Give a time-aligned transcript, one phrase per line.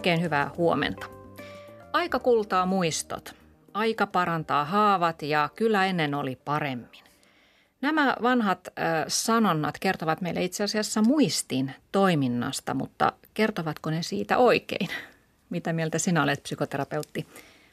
[0.00, 1.06] Oikein hyvää huomenta.
[1.92, 3.34] Aika kultaa muistot.
[3.74, 7.04] Aika parantaa haavat ja kyllä ennen oli paremmin.
[7.80, 14.88] Nämä vanhat äh, sanonnat kertovat meille itse asiassa muistin toiminnasta, mutta kertovatko ne siitä oikein?
[15.50, 17.26] Mitä mieltä sinä olet, psykoterapeutti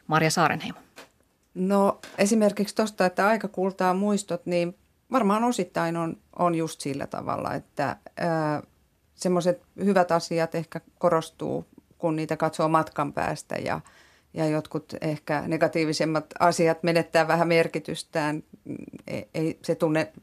[0.08, 0.80] Marja Saarenheimo?
[1.54, 4.76] No esimerkiksi tuosta, että aika kultaa muistot, niin
[5.12, 7.96] varmaan osittain on, on just sillä tavalla, että
[9.16, 11.66] semmoiset hyvät asiat ehkä korostuu,
[11.98, 13.82] kun niitä katsoo matkan päästä ja,
[14.34, 18.44] ja jotkut ehkä negatiivisemmat asiat menettää vähän merkitystään.
[19.08, 20.14] Ei, ei, se tunne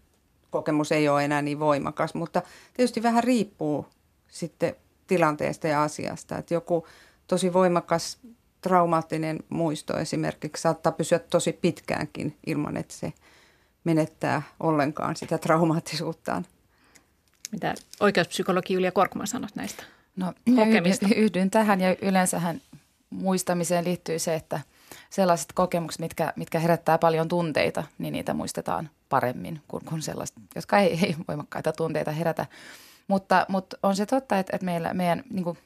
[0.51, 2.43] kokemus ei ole enää niin voimakas, mutta
[2.75, 3.87] tietysti vähän riippuu
[4.29, 6.39] sitten tilanteesta ja asiasta.
[6.39, 6.87] Että joku
[7.27, 8.19] tosi voimakas
[8.61, 13.13] traumaattinen muisto esimerkiksi saattaa pysyä tosi pitkäänkin ilman, että se
[13.85, 16.47] menettää ollenkaan sitä traumaattisuuttaan.
[17.53, 19.85] Mitä oikeuspsykologi Julia Korkman sanoi näistä
[20.17, 21.07] no, kokemista?
[21.17, 22.61] Yhdyn tähän ja yleensähän
[23.11, 24.61] muistamiseen liittyy se, että
[25.11, 30.79] sellaiset kokemukset, mitkä, mitkä herättää paljon tunteita, niin niitä muistetaan paremmin kuin, kuin sellaiset, jotka
[30.79, 32.47] ei, ei voimakkaita tunteita herätä.
[33.09, 35.59] Mutta, mutta on se totta, että, että meillä, meidän niin kuin,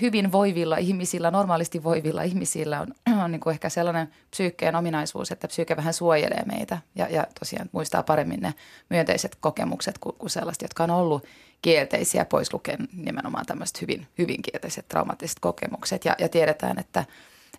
[0.00, 2.94] hyvin voivilla ihmisillä, normaalisti voivilla ihmisillä on,
[3.24, 7.68] on niin kuin ehkä sellainen psyykkeen ominaisuus, että psyyke vähän suojelee meitä ja, ja tosiaan
[7.72, 8.54] muistaa paremmin ne
[8.90, 11.24] myönteiset kokemukset kuin, kuin sellaiset, jotka on ollut
[11.62, 16.04] kielteisiä, pois lukien nimenomaan tämmöiset hyvin, hyvin kielteiset traumaattiset kokemukset.
[16.04, 17.04] Ja, ja tiedetään, että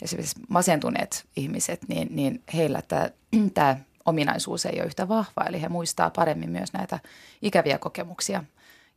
[0.01, 3.09] esimerkiksi masentuneet ihmiset, niin, niin heillä tämä,
[3.53, 6.99] tämä ominaisuus ei ole yhtä vahva, eli he muistaa paremmin myös näitä
[7.41, 8.43] ikäviä kokemuksia.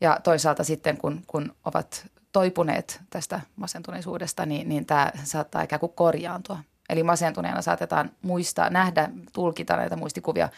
[0.01, 5.93] Ja toisaalta sitten, kun, kun ovat toipuneet tästä masentuneisuudesta, niin, niin tämä saattaa ikään kuin
[5.95, 6.59] korjaantua.
[6.89, 10.49] Eli masentuneena saatetaan muistaa, nähdä, tulkita näitä muistikuvia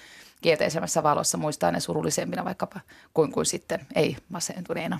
[0.43, 2.81] kielteisemmässä valossa, muistaa ne surullisempina vaikkapa
[3.15, 4.99] kuin, kuin sitten ei masentuneena.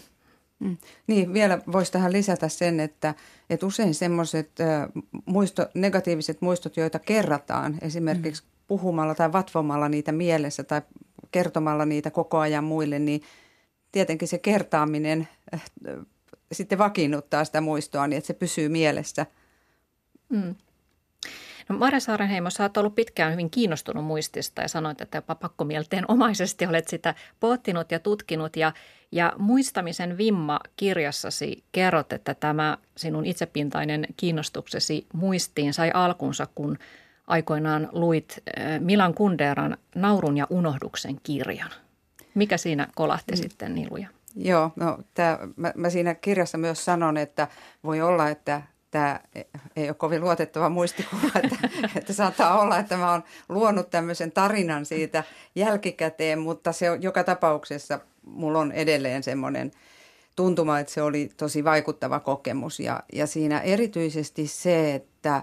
[0.59, 0.77] Mm.
[1.06, 3.15] Niin, vielä voisi tähän lisätä sen, että,
[3.50, 4.50] että usein semmoiset
[5.27, 8.49] muisto, negatiiviset muistot, joita kerrataan esimerkiksi mm.
[8.67, 10.83] puhumalla tai vatvomalla niitä mielessä tai
[11.31, 13.22] kertomalla niitä koko ajan muille, niin
[13.93, 15.28] tietenkin se kertaaminen
[16.53, 19.27] sitten vakiinnuttaa sitä muistoa niin, että se pysyy mielessä.
[20.29, 20.55] Mm.
[21.69, 26.05] No Mare Saarenheimo, sä oot ollut pitkään hyvin kiinnostunut muistista ja sanoit, että jopa pakkomielteen
[26.09, 28.57] omaisesti olet sitä pohtinut ja tutkinut.
[28.57, 28.73] Ja,
[29.13, 36.79] ja muistamisen vimma kirjassasi kerrot, että tämä sinun itsepintainen kiinnostuksesi muistiin sai alkunsa, kun
[37.27, 41.71] aikoinaan luit eh, Milan Kunderan Naurun ja unohduksen kirjan.
[42.35, 43.37] Mikä siinä kolahti mm.
[43.37, 44.09] sitten niluja?
[44.37, 47.49] Joo, no, tää, mä, mä siinä kirjassa myös sanon, että
[47.84, 49.21] voi olla, että tämä
[49.77, 51.69] ei ole kovin luotettava muistikuva, että,
[51.99, 55.25] että saattaa olla, että mä oon luonut tämmöisen tarinan siitä
[55.55, 59.71] jälkikäteen, mutta se on, joka tapauksessa mulla on edelleen semmoinen
[60.37, 62.81] tuntuma, että se oli tosi vaikuttava kokemus.
[62.81, 65.43] Ja, ja siinä erityisesti se, että,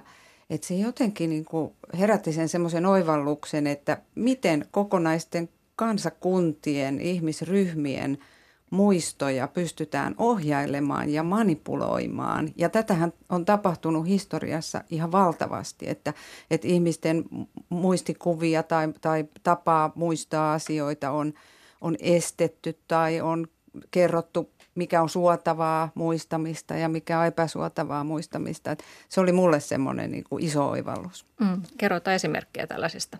[0.49, 8.17] että se jotenkin niin kuin herätti sen semmoisen oivalluksen, että miten kokonaisten kansakuntien, ihmisryhmien–
[8.71, 12.49] muistoja pystytään ohjailemaan ja manipuloimaan.
[12.55, 16.13] Ja tätähän on tapahtunut historiassa ihan valtavasti, että,
[16.51, 17.25] että ihmisten
[17.69, 21.33] muistikuvia tai, tai tapaa muistaa asioita on,
[21.81, 23.47] on estetty tai on
[23.91, 28.71] kerrottu, mikä on suotavaa muistamista ja mikä on epäsuotavaa muistamista.
[28.71, 31.25] Että se oli mulle semmoinen niin iso oivallus.
[31.39, 33.17] Mm, kerrotaan esimerkkejä tällaisista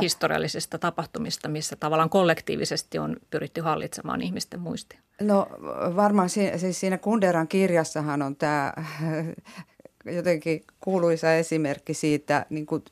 [0.00, 5.00] historiallisista tapahtumista, missä tavallaan kollektiivisesti on pyritty hallitsemaan ihmisten muistia?
[5.20, 5.46] No
[5.96, 8.72] varmaan si- siis siinä Kunderan kirjassahan on tämä
[10.16, 12.84] jotenkin kuuluisa esimerkki siitä niin kuin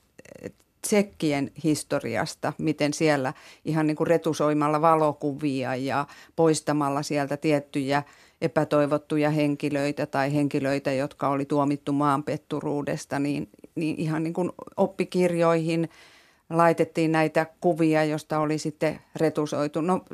[0.82, 3.32] tsekkien historiasta, miten siellä
[3.64, 6.06] ihan niin kuin retusoimalla valokuvia ja
[6.36, 8.02] poistamalla sieltä tiettyjä
[8.40, 15.88] epätoivottuja henkilöitä tai henkilöitä, jotka oli tuomittu maanpetturuudesta, niin, niin ihan niin kuin oppikirjoihin–
[16.50, 19.80] laitettiin näitä kuvia, josta oli sitten retusoitu.
[19.80, 20.04] No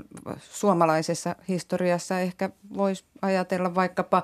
[0.41, 4.23] suomalaisessa historiassa ehkä voisi ajatella vaikkapa,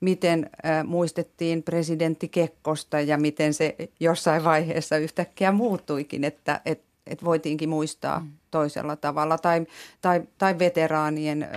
[0.00, 7.24] miten äh, muistettiin presidentti Kekkosta ja miten se jossain vaiheessa yhtäkkiä muuttuikin, että et, et
[7.24, 8.30] voitiinkin muistaa mm.
[8.50, 9.38] toisella tavalla.
[9.38, 9.66] Tai,
[10.00, 11.50] tai, tai veteraanien, äh,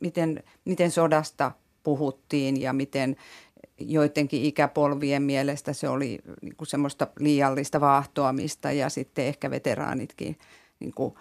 [0.00, 1.52] miten, miten sodasta
[1.82, 3.16] puhuttiin ja miten
[3.78, 10.38] joidenkin ikäpolvien mielestä se oli niin kuin semmoista liiallista vaahtoamista ja sitten ehkä veteraanitkin
[10.80, 11.14] niin kuin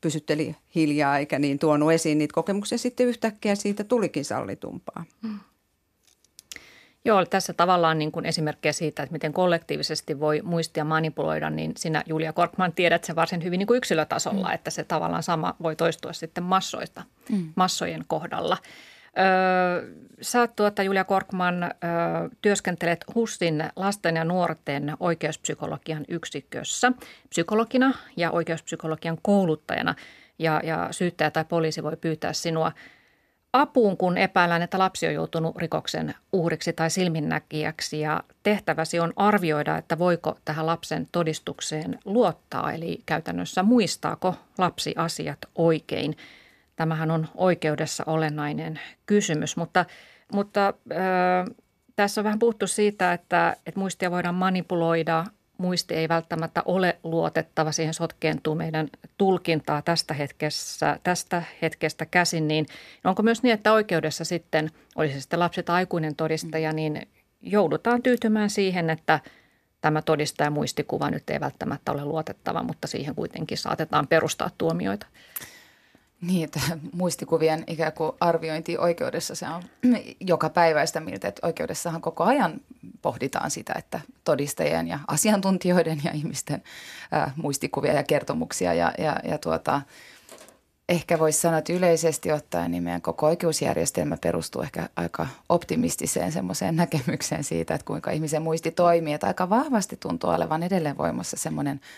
[0.00, 2.78] pysytteli hiljaa eikä niin tuonut esiin niitä kokemuksia.
[2.78, 5.04] Sitten yhtäkkiä siitä tulikin sallitumpaa.
[5.22, 5.38] Hmm.
[7.04, 12.02] Joo, tässä tavallaan niin kuin esimerkkejä siitä, että miten kollektiivisesti voi muistia manipuloida, niin sinä
[12.06, 14.54] Julia Korkman tiedät sen varsin hyvin niin kuin yksilötasolla, mm.
[14.54, 17.52] että se tavallaan sama voi toistua sitten massoista, mm.
[17.56, 18.56] massojen kohdalla.
[20.20, 21.70] Sä tuota, Julia Korkman,
[22.42, 26.92] työskentelet HUSin lasten ja nuorten oikeuspsykologian yksikössä
[27.28, 29.94] psykologina ja oikeuspsykologian kouluttajana.
[30.38, 32.72] Ja, ja syyttäjä tai poliisi voi pyytää sinua
[33.52, 38.00] apuun, kun epäillään, että lapsi on joutunut rikoksen uhriksi tai silminnäkijäksi.
[38.00, 45.38] Ja tehtäväsi on arvioida, että voiko tähän lapsen todistukseen luottaa, eli käytännössä muistaako lapsi asiat
[45.54, 46.16] oikein–
[46.76, 49.84] Tämähän on oikeudessa olennainen kysymys, mutta,
[50.32, 51.56] mutta äh,
[51.96, 55.24] tässä on vähän puhuttu siitä, että, että muistia voidaan manipuloida,
[55.58, 58.88] muisti ei välttämättä ole luotettava, siihen sotkeentuu meidän
[59.18, 62.66] tulkintaa tästä, hetkessä, tästä hetkestä käsin, niin
[63.04, 67.08] onko myös niin, että oikeudessa sitten, olisi sitten lapsi tai aikuinen todistaja, niin
[67.40, 69.20] joudutaan tyytymään siihen, että
[69.80, 75.06] tämä todistaja muistikuva nyt ei välttämättä ole luotettava, mutta siihen kuitenkin saatetaan perustaa tuomioita.
[76.20, 76.60] Niin, että
[76.92, 79.34] muistikuvien ikään kuin arviointi oikeudessa.
[79.34, 79.62] Se on
[80.20, 82.60] joka päiväistä miltä, että oikeudessahan koko ajan
[83.02, 86.62] pohditaan sitä, että todistajien ja asiantuntijoiden ja ihmisten
[87.12, 88.74] ää, muistikuvia ja kertomuksia.
[88.74, 89.82] Ja, ja, ja tuota,
[90.88, 96.76] ehkä voisi sanoa, että yleisesti ottaen niin meidän koko oikeusjärjestelmä perustuu ehkä aika optimistiseen semmoiseen
[96.86, 101.80] näkemykseen siitä, että kuinka ihmisen muisti toimii, että aika vahvasti tuntuu olevan edelleen voimassa semmoinen–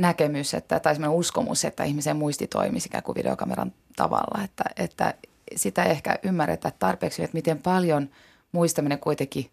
[0.00, 4.44] näkemys että, tai semmoinen uskomus, että ihmisen muisti toimisi ikään kuin videokameran tavalla.
[4.44, 5.14] Että, että
[5.56, 8.10] sitä ehkä ymmärretä tarpeeksi, että miten paljon
[8.52, 9.50] muistaminen kuitenkin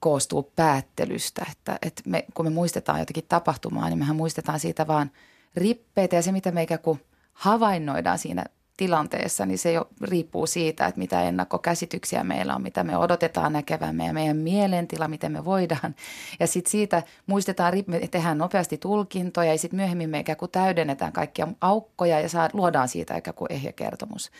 [0.00, 1.46] koostuu päättelystä.
[1.52, 5.10] Että, että me, kun me muistetaan jotakin tapahtumaa, niin mehän muistetaan siitä vaan
[5.56, 7.00] rippeitä ja se, mitä me ikään kuin
[7.32, 8.44] havainnoidaan siinä
[8.78, 14.06] tilanteessa, niin se jo riippuu siitä, että mitä ennakkokäsityksiä meillä on, mitä me odotetaan näkevämme
[14.06, 15.94] ja meidän mielentila, miten me voidaan.
[16.40, 21.12] Ja sitten siitä muistetaan, me tehdään nopeasti tulkintoja ja sitten myöhemmin me ikään kuin täydennetään
[21.12, 24.30] kaikkia aukkoja ja saa, luodaan siitä ikään kuin ehjä kertomus.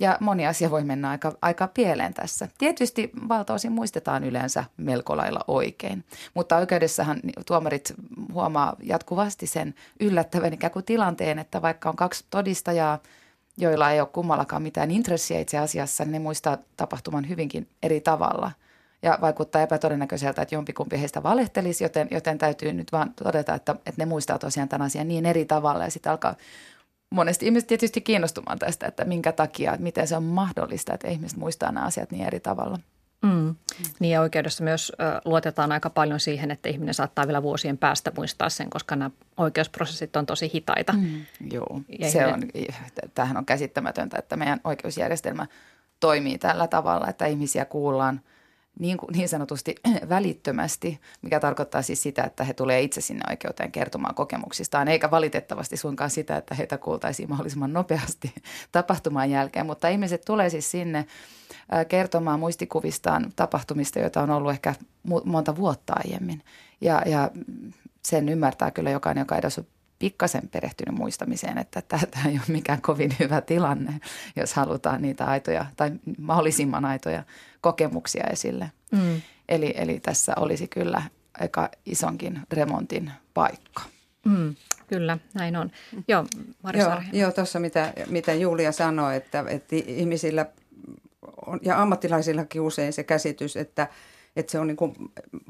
[0.00, 2.48] Ja moni asia voi mennä aika, aika pieleen tässä.
[2.58, 7.94] Tietysti valtaosin muistetaan yleensä melko lailla oikein, mutta oikeudessahan tuomarit
[8.32, 12.98] huomaa jatkuvasti sen yllättävän ikään kuin tilanteen, että vaikka on kaksi todistajaa–
[13.58, 18.52] joilla ei ole kummallakaan mitään intressiä itse asiassa, niin ne muistaa tapahtuman hyvinkin eri tavalla.
[19.02, 23.92] Ja vaikuttaa epätodennäköiseltä, että jompikumpi heistä valehtelisi, joten, joten täytyy nyt vaan todeta, että, että
[24.02, 25.84] ne muistaa tosiaan tämän asian niin eri tavalla.
[25.84, 26.34] Ja sitten alkaa
[27.10, 31.38] monesti ihmiset tietysti kiinnostumaan tästä, että minkä takia, että miten se on mahdollista, että ihmiset
[31.38, 32.78] muistaa nämä asiat niin eri tavalla.
[33.22, 33.54] Mm.
[34.00, 38.12] Niin ja oikeudessa myös ö, luotetaan aika paljon siihen, että ihminen saattaa vielä vuosien päästä
[38.16, 40.92] muistaa sen, koska nämä oikeusprosessit on tosi hitaita.
[40.92, 41.26] Mm.
[41.50, 42.42] Joo, ja se on,
[43.14, 45.46] tämähän on käsittämätöntä, että meidän oikeusjärjestelmä
[46.00, 48.20] toimii tällä tavalla, että ihmisiä kuullaan–
[48.78, 49.74] niin, niin sanotusti
[50.08, 55.76] välittömästi, mikä tarkoittaa siis sitä, että he tulee itse sinne oikeuteen kertomaan kokemuksistaan, eikä valitettavasti
[55.76, 58.34] suinkaan sitä, että heitä kuultaisiin mahdollisimman nopeasti
[58.72, 59.66] tapahtuman jälkeen.
[59.66, 61.06] Mutta ihmiset tulee siis sinne
[61.88, 64.74] kertomaan muistikuvistaan tapahtumista, joita on ollut ehkä
[65.24, 66.42] monta vuotta aiemmin.
[66.80, 67.30] Ja, ja
[68.04, 69.66] sen ymmärtää kyllä jokainen, joka edes on
[69.98, 74.00] pikkasen perehtynyt muistamiseen, että tämä ei ole mikään kovin hyvä tilanne,
[74.36, 77.22] jos halutaan niitä aitoja tai mahdollisimman aitoja
[77.60, 78.72] kokemuksia esille.
[78.92, 79.20] Mm.
[79.48, 81.02] Eli, eli tässä olisi kyllä
[81.40, 83.82] aika isonkin remontin paikka.
[84.24, 84.54] Mm,
[84.86, 85.70] kyllä, näin on.
[86.08, 86.24] Joo,
[86.62, 90.46] Mari Joo, joo tuossa mitä, mitä Julia sanoi, että, että ihmisillä
[91.46, 93.88] on, ja ammattilaisillakin usein se käsitys, että,
[94.36, 94.94] että se on niin kuin,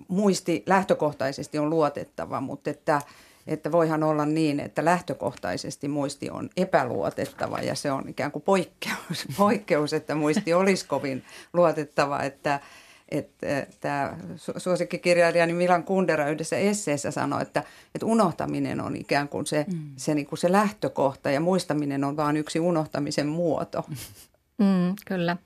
[0.08, 3.02] muisti lähtökohtaisesti on luotettava, mutta että–
[3.48, 9.26] että voihan olla niin, että lähtökohtaisesti muisti on epäluotettava ja se on ikään kuin poikkeus,
[9.38, 12.60] poikkeus että muisti olisi kovin luotettava, että
[13.08, 14.16] että tämä
[14.56, 17.62] suosikkikirjailijani Milan Kundera yhdessä esseessä sanoi, että,
[17.94, 19.90] että unohtaminen on ikään kuin se, mm.
[19.96, 23.84] se, niin kuin se lähtökohta ja muistaminen on vain yksi unohtamisen muoto.
[24.58, 25.36] Mm, kyllä.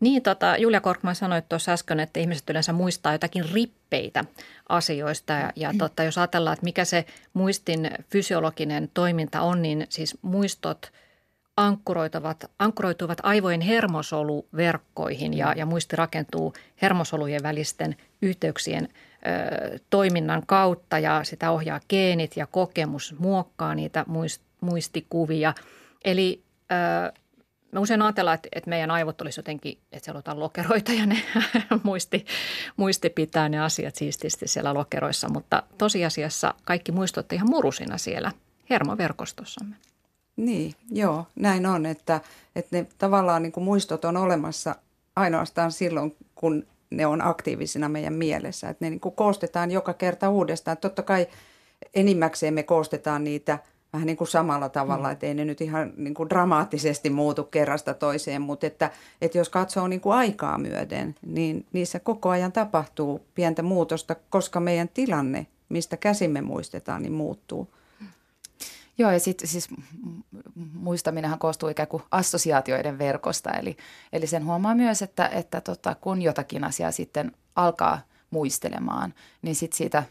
[0.00, 4.24] Niin, tota, Julia Korkman sanoi tuossa äsken, että ihmiset yleensä muistaa jotakin rippeitä
[4.68, 5.32] asioista.
[5.32, 10.92] Ja, ja tota, jos ajatellaan, että mikä se muistin fysiologinen toiminta on, niin siis muistot
[11.56, 21.24] ankkuroituvat, ankkuroituvat aivojen hermosoluverkkoihin ja, ja muisti rakentuu hermosolujen välisten yhteyksien ö, toiminnan kautta ja
[21.24, 25.54] sitä ohjaa geenit ja kokemus muokkaa niitä muist, muistikuvia.
[26.04, 27.12] Eli ö,
[27.72, 31.22] me usein ajatellaan, että, että meidän aivot olisi jotenkin, että siellä on lokeroita ja ne
[31.82, 32.26] muisti,
[32.76, 38.32] muisti pitää ne asiat siististi siellä lokeroissa, mutta tosiasiassa kaikki muistot ihan murusina siellä
[38.70, 39.76] hermoverkostossamme.
[40.36, 42.20] Niin, joo, näin on, että,
[42.56, 44.76] että ne tavallaan niin kuin muistot on olemassa
[45.16, 48.68] ainoastaan silloin, kun ne on aktiivisina meidän mielessä.
[48.68, 50.76] Että ne niin kuin koostetaan joka kerta uudestaan.
[50.76, 51.26] Totta kai
[51.94, 53.58] enimmäkseen me koostetaan niitä–
[53.96, 55.12] vähän niin kuin samalla tavalla, mm.
[55.12, 59.48] että ei ne nyt ihan niin kuin dramaattisesti muutu kerrasta toiseen, mutta että, että jos
[59.48, 65.46] katsoo niin kuin aikaa myöden, niin niissä koko ajan tapahtuu pientä muutosta, koska meidän tilanne,
[65.68, 67.74] mistä käsimme muistetaan, niin muuttuu.
[68.98, 69.68] Joo, ja sitten siis
[70.72, 73.76] muistaminenhan koostuu ikään kuin assosiaatioiden verkosta, eli,
[74.12, 78.00] eli sen huomaa myös, että, että tota, kun jotakin asiaa sitten alkaa–
[78.30, 80.02] muistelemaan, niin sitten siitä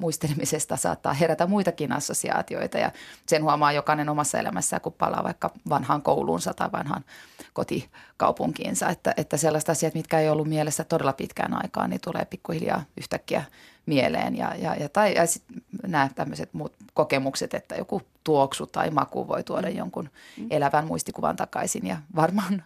[0.00, 2.92] muistelemisesta saattaa herätä muitakin assosiaatioita ja
[3.26, 7.04] sen huomaa jokainen omassa elämässään, kun palaa vaikka vanhaan kouluunsa tai vanhaan
[7.52, 12.84] kotikaupunkiinsa, että, että sellaiset asiat, mitkä ei ollut mielessä todella pitkään aikaan, niin tulee pikkuhiljaa
[12.96, 13.44] yhtäkkiä
[13.86, 15.42] mieleen ja, ja, ja, tai, ja sit
[15.86, 19.76] nämä tämmöiset muut kokemukset, että joku tuoksu tai maku voi tuoda mm.
[19.76, 20.46] jonkun mm.
[20.50, 22.62] elävän muistikuvan takaisin ja varmaan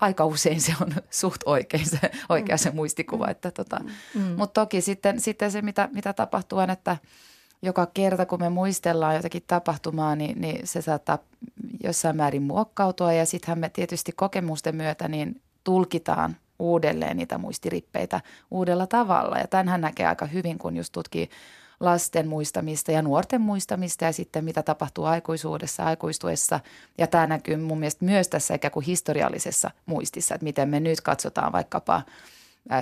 [0.00, 2.76] aika usein se on suht oikein se, oikea se mm.
[2.76, 3.28] muistikuva.
[3.28, 3.80] Että tota,
[4.14, 4.22] mm.
[4.22, 6.96] Mutta toki sitten, sitten se, mitä, mitä tapahtuu on, että
[7.62, 11.18] joka kerta kun me muistellaan jotakin tapahtumaa, niin, niin se saattaa
[11.82, 18.86] jossain määrin muokkautua ja sittenhän me tietysti kokemusten myötä niin tulkitaan uudelleen niitä muistirippeitä uudella
[18.86, 19.38] tavalla.
[19.38, 21.30] Ja tämänhän näkee aika hyvin, kun just tutkii
[21.80, 26.60] lasten muistamista ja nuorten muistamista ja sitten mitä tapahtuu aikuisuudessa, aikuistuessa.
[26.98, 31.00] Ja tämä näkyy mun mielestä myös tässä ikään kuin historiallisessa muistissa, että miten me nyt
[31.00, 32.02] katsotaan vaikkapa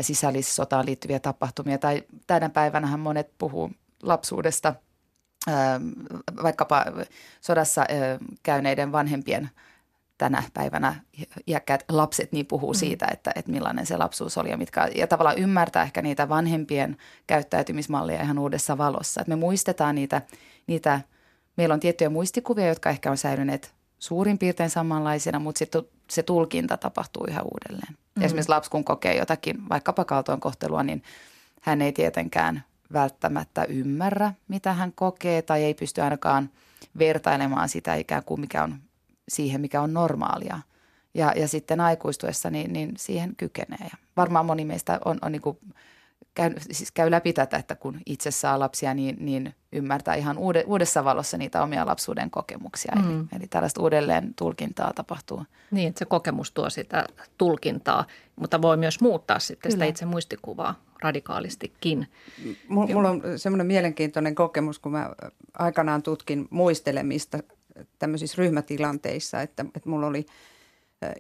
[0.01, 1.79] sisällissotaan liittyviä tapahtumia.
[1.79, 3.71] Tai tänä päivänä monet puhuu
[4.03, 4.75] lapsuudesta
[6.43, 6.85] vaikkapa
[7.41, 7.87] sodassa
[8.43, 9.51] käyneiden vanhempien–
[10.19, 10.95] tänä päivänä
[11.47, 12.79] iäkkäät lapset niin puhuu mm.
[12.79, 16.97] siitä, että, että millainen se lapsuus oli ja, mitkä, ja tavallaan ymmärtää ehkä niitä vanhempien
[17.27, 19.21] käyttäytymismalleja ihan uudessa valossa.
[19.21, 20.23] Että me muistetaan niitä,
[20.67, 21.01] niitä,
[21.57, 26.77] meillä on tiettyjä muistikuvia, jotka ehkä on säilyneet suurin piirtein samanlaisena, mutta sitten se tulkinta
[26.77, 27.97] tapahtuu yhä uudelleen.
[28.17, 28.23] Mm.
[28.23, 31.03] Esimerkiksi lapsi kun kokee jotakin, vaikkapa kaltoinkohtelua, niin
[31.61, 36.51] hän ei tietenkään välttämättä ymmärrä, mitä hän kokee tai ei pysty ainakaan
[36.99, 38.79] vertailemaan sitä ikään kuin mikä on
[39.29, 40.61] siihen, mikä on normaalia.
[41.15, 43.79] Ja, ja sitten aikuistuessa niin, niin siihen kykenee.
[43.81, 45.59] Ja varmaan moni meistä on, on niin kuin
[46.35, 50.65] käy, siis käy läpi tätä, että kun itse saa lapsia, niin, niin ymmärtää ihan uude,
[50.67, 52.93] uudessa valossa niitä omia lapsuuden kokemuksia.
[52.97, 53.21] Mm.
[53.21, 55.45] Eli, eli tällaista uudelleen tulkintaa tapahtuu.
[55.71, 57.05] Niin, että se kokemus tuo sitä
[57.39, 59.73] tulkintaa, mutta voi myös muuttaa sitten Kyllä.
[59.73, 62.07] sitä itse muistikuvaa radikaalistikin.
[62.69, 65.11] Mulla on semmoinen mielenkiintoinen kokemus, kun mä
[65.59, 67.39] aikanaan tutkin muistelemista
[67.99, 70.27] tämmöisissä ryhmätilanteissa, että, että mulla oli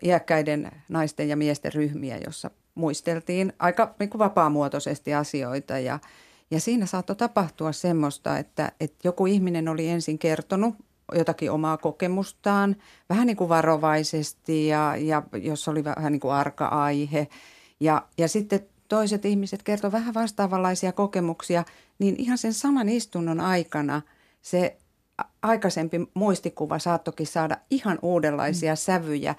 [0.02, 5.78] iäkkäiden naisten ja miesten ryhmiä, jossa muisteltiin aika niin kuin vapaamuotoisesti asioita.
[5.78, 5.98] Ja,
[6.50, 10.74] ja siinä saattoi tapahtua semmoista, että, että joku ihminen oli ensin kertonut
[11.12, 12.76] jotakin omaa kokemustaan
[13.08, 17.28] vähän niin kuin varovaisesti ja, ja jos oli vähän niin kuin arka aihe
[17.80, 21.64] ja, ja sitten toiset ihmiset kertoi vähän vastaavanlaisia kokemuksia,
[21.98, 24.02] niin ihan sen saman istunnon aikana
[24.42, 24.76] se
[25.42, 28.76] aikaisempi muistikuva saattokin saada ihan uudenlaisia mm.
[28.76, 29.34] sävyjä,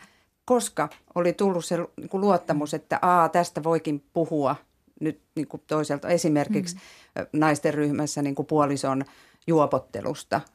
[0.45, 4.55] koska oli tullut se niin kuin luottamus, että aa, tästä voikin puhua
[4.99, 6.07] nyt niin kuin toiselta.
[6.07, 7.39] Esimerkiksi mm.
[7.39, 9.05] naisten ryhmässä niin kuin puolison
[9.47, 10.41] juopottelusta–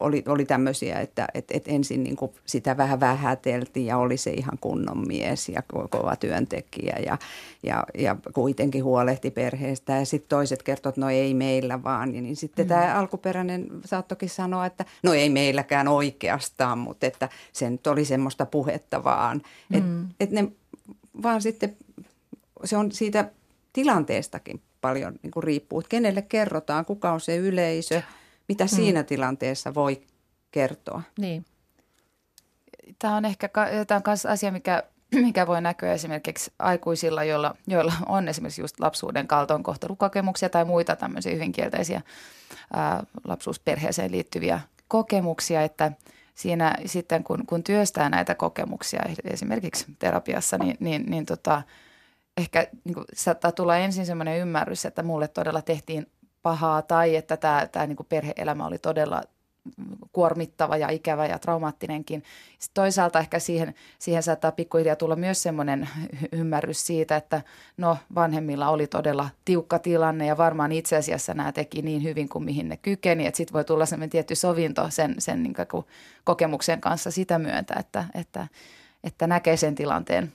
[0.00, 4.30] oli, oli tämmöisiä, että et, et ensin niin kuin sitä vähän vähäteltiin ja oli se
[4.30, 7.18] ihan kunnon mies ja ko- kova työntekijä ja,
[7.62, 9.92] ja, ja kuitenkin huolehti perheestä.
[9.92, 12.14] Ja sitten toiset kertovat, että no ei meillä vaan.
[12.14, 12.68] Ja niin sitten mm.
[12.68, 18.46] tämä alkuperäinen saattokin sanoa, että no ei meilläkään oikeastaan, mutta että se nyt oli semmoista
[18.46, 19.42] puhetta vaan.
[19.70, 20.08] Että mm.
[20.20, 20.48] et ne
[21.22, 21.76] vaan sitten,
[22.64, 23.30] se on siitä
[23.72, 28.02] tilanteestakin paljon niin kuin riippuu, että kenelle kerrotaan, kuka on se yleisö–
[28.52, 28.68] mitä mm.
[28.68, 30.02] siinä tilanteessa voi
[30.50, 31.02] kertoa.
[31.18, 31.44] Niin.
[32.98, 33.48] Tämä on ehkä
[33.86, 34.82] tämä on myös asia, mikä,
[35.26, 41.34] mikä voi näkyä esimerkiksi aikuisilla, joilla, joilla on esimerkiksi just lapsuuden kaltoinkohtelukokemuksia tai muita tämmöisiä
[41.34, 42.00] hyvin kielteisiä
[42.72, 45.92] ää, lapsuusperheeseen liittyviä kokemuksia, että
[46.34, 51.62] siinä sitten kun, kun työstää näitä kokemuksia esimerkiksi terapiassa, niin, niin, niin tota,
[52.36, 56.06] ehkä niin kuin, saattaa tulla ensin semmoinen ymmärrys, että mulle todella tehtiin
[56.42, 59.22] pahaa tai että tämä, tämä niin perheelämä oli todella
[60.12, 62.22] kuormittava ja ikävä ja traumaattinenkin.
[62.58, 65.88] Sitten toisaalta ehkä siihen, siihen saattaa pikkuhiljaa tulla myös semmoinen
[66.32, 67.42] ymmärrys siitä, että
[67.76, 72.44] no vanhemmilla oli todella tiukka tilanne ja varmaan itse asiassa nämä teki niin hyvin kuin
[72.44, 73.26] mihin ne kykeni.
[73.26, 75.84] Että sitten voi tulla semmoinen tietty sovinto sen, sen niin kuin
[76.24, 78.46] kokemuksen kanssa sitä myöntä, että, että,
[79.04, 80.32] että näkee sen tilanteen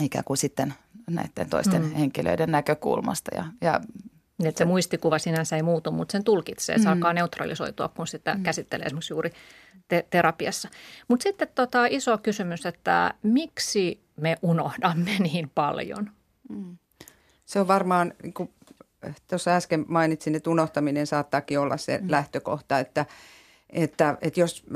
[0.00, 0.74] ikään kuin sitten
[1.10, 1.94] näiden toisten mm.
[1.94, 3.80] henkilöiden näkökulmasta ja, ja
[4.38, 6.78] niin, että se muistikuva sinänsä ei muutu, mutta sen tulkitsee.
[6.78, 6.92] Se mm.
[6.92, 8.42] alkaa neutralisoitua, kun sitä mm.
[8.42, 9.32] käsittelee esimerkiksi juuri
[9.88, 10.68] te- terapiassa.
[11.08, 16.10] Mutta sitten tota, iso kysymys, että miksi me unohdamme niin paljon?
[16.48, 16.76] Mm.
[17.44, 18.50] Se on varmaan, niin kuin
[19.28, 22.10] tuossa äsken mainitsin, että unohtaminen saattaakin olla se mm.
[22.10, 23.06] lähtökohta, että,
[23.70, 24.66] että, että jos,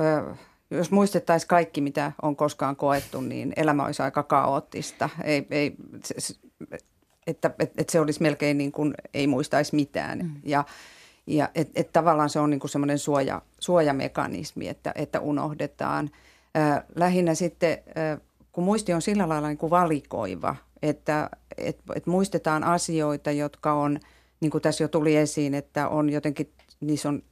[0.70, 5.08] jos muistettaisiin kaikki, mitä on koskaan koettu, niin elämä olisi aika kaoottista.
[5.24, 5.74] Ei, ei,
[7.30, 10.18] että, että, että se olisi melkein niin kuin ei muistaisi mitään.
[10.18, 10.30] Mm.
[10.44, 10.64] Ja,
[11.26, 16.10] ja että et tavallaan se on niin kuin semmoinen suoja, suojamekanismi, että, että unohdetaan.
[16.94, 17.78] lähinnä sitten,
[18.52, 24.00] kun muisti on sillä lailla niin kuin valikoiva, että et, et muistetaan asioita, jotka on,
[24.40, 27.22] niin kuin tässä jo tuli esiin, että on jotenkin, niissä on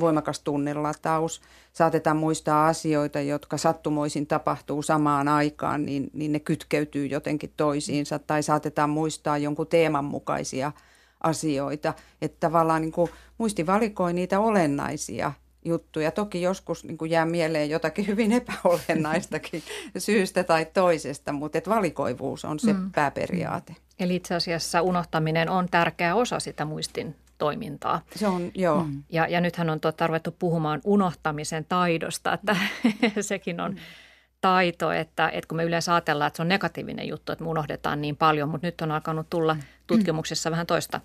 [0.00, 1.40] voimakas tunnelataus.
[1.72, 8.18] Saatetaan muistaa asioita, jotka sattumoisin tapahtuu samaan aikaan, niin, niin ne kytkeytyy jotenkin toisiinsa.
[8.18, 10.72] Tai saatetaan muistaa jonkun teeman mukaisia
[11.20, 11.94] asioita.
[12.22, 15.32] Että tavallaan niin kuin muisti valikoi niitä olennaisia
[15.64, 16.10] juttuja.
[16.10, 19.62] Toki joskus niin kuin jää mieleen jotakin hyvin epäolennaistakin
[19.98, 22.92] syystä tai toisesta, mutta että valikoivuus on se mm.
[22.92, 23.76] pääperiaate.
[24.00, 28.00] Eli itse asiassa unohtaminen on tärkeä osa sitä muistin toimintaa.
[28.16, 28.84] Se on, joo.
[28.84, 29.02] Mm.
[29.08, 32.56] Ja, ja nythän on tuota, ruvettu puhumaan unohtamisen taidosta, että
[33.20, 33.76] sekin on
[34.40, 38.00] taito, että, että kun me yleensä ajatellaan, että se on negatiivinen juttu, että me unohdetaan
[38.00, 39.60] niin paljon, mutta nyt on alkanut tulla mm.
[39.86, 41.00] tutkimuksessa vähän toista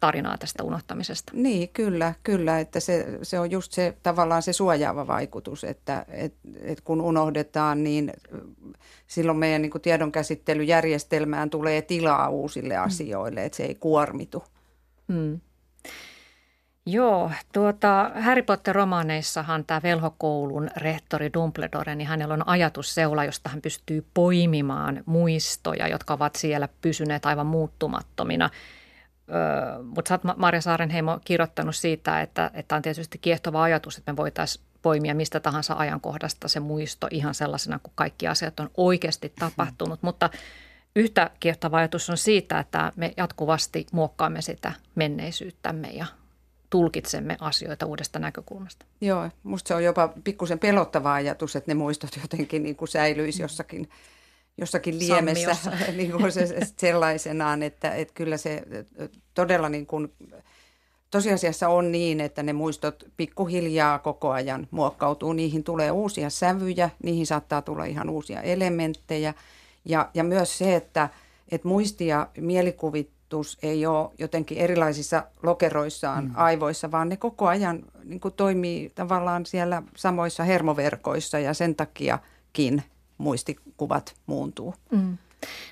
[0.00, 1.32] tarinaa tästä unohtamisesta.
[1.34, 6.34] Niin, kyllä, kyllä, että se, se on just se tavallaan se suojaava vaikutus, että et,
[6.62, 8.12] et kun unohdetaan, niin
[9.06, 12.82] silloin meidän niin tiedonkäsittelyjärjestelmään tulee tilaa uusille mm.
[12.82, 14.44] asioille, että se ei kuormitu.
[15.08, 15.40] Mm.
[16.86, 24.06] Joo, tuota, Harry Potter-romaaneissahan tämä velhokoulun rehtori Dumbledore, niin hänellä on ajatusseula, josta hän pystyy
[24.14, 28.50] poimimaan muistoja, jotka ovat siellä pysyneet aivan muuttumattomina.
[29.30, 34.12] Öö, mutta sä oot Marja Saarenheimo kirjoittanut siitä, että, että on tietysti kiehtova ajatus, että
[34.12, 39.32] me voitaisiin poimia mistä tahansa ajankohdasta se muisto ihan sellaisena, kuin kaikki asiat on oikeasti
[39.38, 40.02] tapahtunut.
[40.02, 40.30] Mutta
[40.96, 46.06] yhtä kiehtova ajatus on siitä, että me jatkuvasti muokkaamme sitä menneisyyttämme ja
[46.70, 48.86] tulkitsemme asioita uudesta näkökulmasta.
[49.00, 53.42] Joo, musta se on jopa pikkusen pelottava ajatus, että ne muistot jotenkin niin kuin säilyisi
[53.42, 53.88] jossakin,
[54.58, 55.56] jossakin liemessä
[55.96, 56.46] niin kuin se,
[56.76, 58.62] sellaisenaan, että, että kyllä se
[59.34, 60.12] todella niin kuin,
[61.14, 65.32] tosiasiassa on niin, että ne muistot pikkuhiljaa koko ajan muokkautuu.
[65.32, 69.34] Niihin tulee uusia sävyjä, niihin saattaa tulla ihan uusia elementtejä
[69.84, 71.08] ja, ja myös se, että,
[71.50, 76.30] että muisti ja mielikuvit ajatus ei ole jotenkin erilaisissa lokeroissaan mm.
[76.34, 82.82] aivoissa, vaan ne koko ajan niin kuin toimii tavallaan siellä samoissa hermoverkoissa ja sen takiakin
[83.18, 84.74] muistikuvat muuntuu.
[84.90, 85.18] Mm.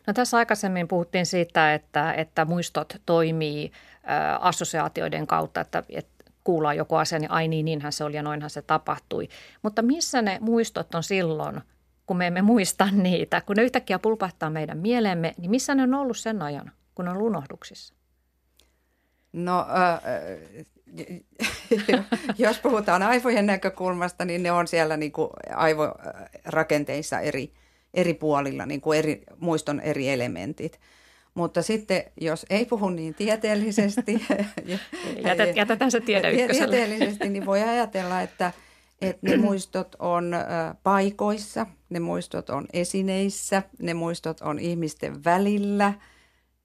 [0.06, 3.72] No tässä aikaisemmin puhuttiin siitä, että, että muistot toimii
[4.10, 8.22] ä, assosiaatioiden kautta, että, että kuullaan joku asia, niin ai niin, niinhän se oli ja
[8.22, 9.28] noinhan se tapahtui.
[9.62, 11.60] Mutta missä ne muistot on silloin,
[12.06, 13.40] kun me emme muista niitä?
[13.40, 16.72] Kun ne yhtäkkiä pulpahtaa meidän mieleemme, niin missä ne on ollut sen ajan?
[16.94, 17.94] Kun on unohduksissa?
[19.32, 20.00] No, äh,
[22.38, 27.52] jos puhutaan aivojen näkökulmasta, niin ne on siellä niin kuin aivorakenteissa eri,
[27.94, 30.80] eri puolilla, niin kuin eri, muiston eri elementit.
[31.34, 34.26] Mutta sitten, jos ei puhu niin tieteellisesti,
[35.24, 38.52] Jätet, jätetään se tiede Tieteellisesti, niin voi ajatella, että,
[39.02, 40.36] että ne muistot on
[40.82, 45.92] paikoissa, ne muistot on esineissä, ne muistot on ihmisten välillä–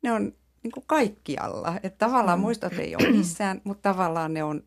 [0.04, 0.34] ne on
[0.64, 1.74] niin kuin kaikkialla.
[1.84, 2.42] Että tavallaan mm.
[2.42, 4.64] muistot ei ole missään, mutta tavallaan ne on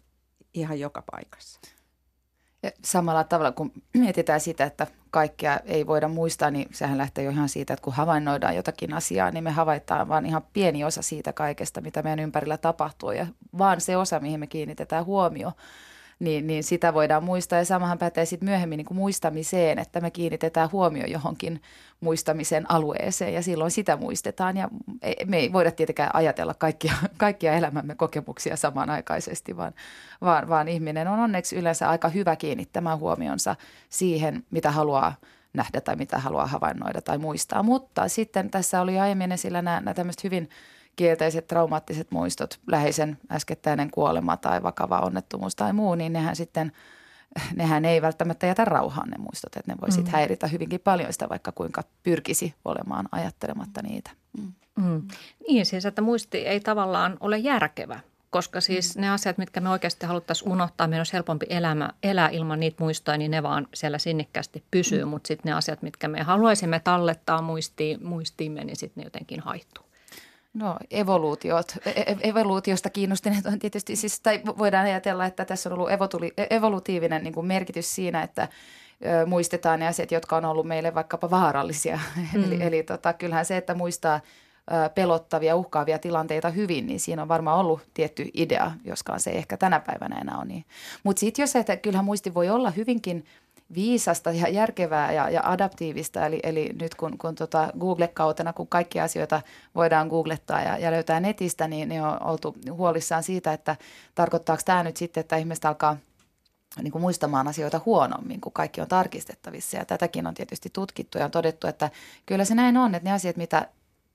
[0.55, 1.61] ihan joka paikassa.
[2.63, 7.31] Ja samalla tavalla kun mietitään sitä, että kaikkea ei voida muistaa, niin sehän lähtee jo
[7.31, 11.33] ihan siitä, että kun havainnoidaan jotakin asiaa, niin me havaitaan vain ihan pieni osa siitä
[11.33, 13.27] kaikesta, mitä meidän ympärillä tapahtuu ja
[13.59, 15.53] vaan se osa, mihin me kiinnitetään huomio
[16.21, 17.59] niin, niin sitä voidaan muistaa.
[17.59, 21.63] Ja samahan pätee sitten myöhemmin niin kuin muistamiseen, että me kiinnitetään huomio johonkin
[22.01, 24.57] muistamisen alueeseen ja silloin sitä muistetaan.
[24.57, 24.69] Ja
[25.27, 29.73] me ei voida tietenkään ajatella kaikkia, kaikkia elämämme kokemuksia samanaikaisesti, vaan,
[30.21, 33.57] vaan, vaan ihminen on onneksi yleensä aika hyvä kiinnittämään huomionsa
[33.89, 35.15] siihen, mitä haluaa
[35.53, 37.63] nähdä tai mitä haluaa havainnoida tai muistaa.
[37.63, 40.51] Mutta sitten tässä oli aiemmin esillä nämä, nämä tämmöiset hyvin–
[40.97, 46.73] kielteiset traumaattiset muistot, läheisen äskettäinen kuolema tai vakava onnettomuus tai muu, niin nehän sitten,
[47.57, 50.11] nehän ei välttämättä jätä rauhaan ne muistot, että ne voi mm.
[50.11, 54.11] häiritä hyvinkin paljon sitä, vaikka kuinka pyrkisi olemaan ajattelematta niitä.
[54.39, 54.53] Mm.
[54.77, 55.03] Mm.
[55.49, 58.01] Niin siis, että muisti ei tavallaan ole järkevä,
[58.31, 59.01] koska siis mm.
[59.01, 63.19] ne asiat, mitkä me oikeasti haluttaisiin unohtaa, meidän olisi helpompi elämä, elää ilman niitä muistoja,
[63.19, 65.09] niin ne vaan siellä sinnikkäästi pysyy, mm.
[65.09, 69.90] mutta sitten ne asiat, mitkä me haluaisimme tallettaa muistiin, muistiimme, niin sitten ne jotenkin haittuu.
[70.55, 75.73] No evoluutiot, e, e, evoluutiosta kiinnostuneet on tietysti, siis, tai voidaan ajatella, että tässä on
[75.73, 78.49] ollut evotuli, e, evolutiivinen niin kuin merkitys siinä, että
[79.23, 81.99] ö, muistetaan ne asiat, jotka on ollut meille vaikkapa vaarallisia.
[82.35, 82.45] Mm.
[82.45, 84.21] eli eli tota, kyllähän se, että muistaa
[84.95, 89.57] pelottavia, uhkaavia tilanteita hyvin, niin siinä on varmaan ollut tietty idea, joskaan se ei ehkä
[89.57, 90.65] tänä päivänä enää ole niin.
[91.03, 93.25] Mutta sitten jos, että kyllähän muisti voi olla hyvinkin
[93.75, 96.27] viisasta ja järkevää ja, ja adaptiivista.
[96.27, 99.43] Eli, eli nyt kun, kun tota Google-kautena, kun kaikki asioita
[99.75, 103.77] voidaan googlettaa ja, ja löytää netistä, niin, niin on oltu huolissaan siitä, että
[104.15, 105.97] tarkoittaako tämä nyt sitten, että ihmiset alkaa
[106.83, 109.77] niin kuin muistamaan asioita huonommin, kun kaikki on tarkistettavissa.
[109.77, 111.91] Ja tätäkin on tietysti tutkittu ja on todettu, että
[112.27, 113.69] kyllä se näin on, että ne asiat, mitä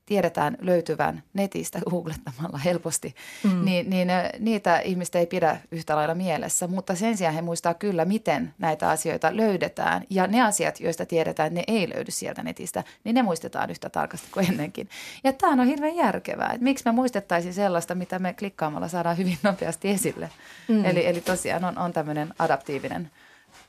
[0.05, 3.65] tiedetään löytyvän netistä googlettamalla helposti, mm.
[3.65, 4.07] niin, niin
[4.39, 6.67] niitä ihmistä ei pidä yhtä lailla mielessä.
[6.67, 10.03] Mutta sen sijaan he muistaa kyllä, miten näitä asioita löydetään.
[10.09, 13.89] Ja ne asiat, joista tiedetään, että ne ei löydy sieltä netistä, niin ne muistetaan yhtä
[13.89, 14.89] tarkasti kuin ennenkin.
[15.23, 16.49] Ja tämä on hirveän järkevää.
[16.49, 20.29] Että miksi me muistettaisiin sellaista, mitä me klikkaamalla saadaan hyvin nopeasti esille.
[20.67, 20.85] Mm.
[20.85, 23.11] Eli, eli tosiaan on, on tämmöinen adaptiivinen,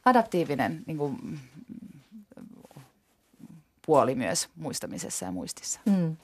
[0.04, 1.38] adaptiivinen niin kuin,
[3.86, 5.80] puoli myös muistamisessa ja muistissa.
[5.84, 6.16] Mm.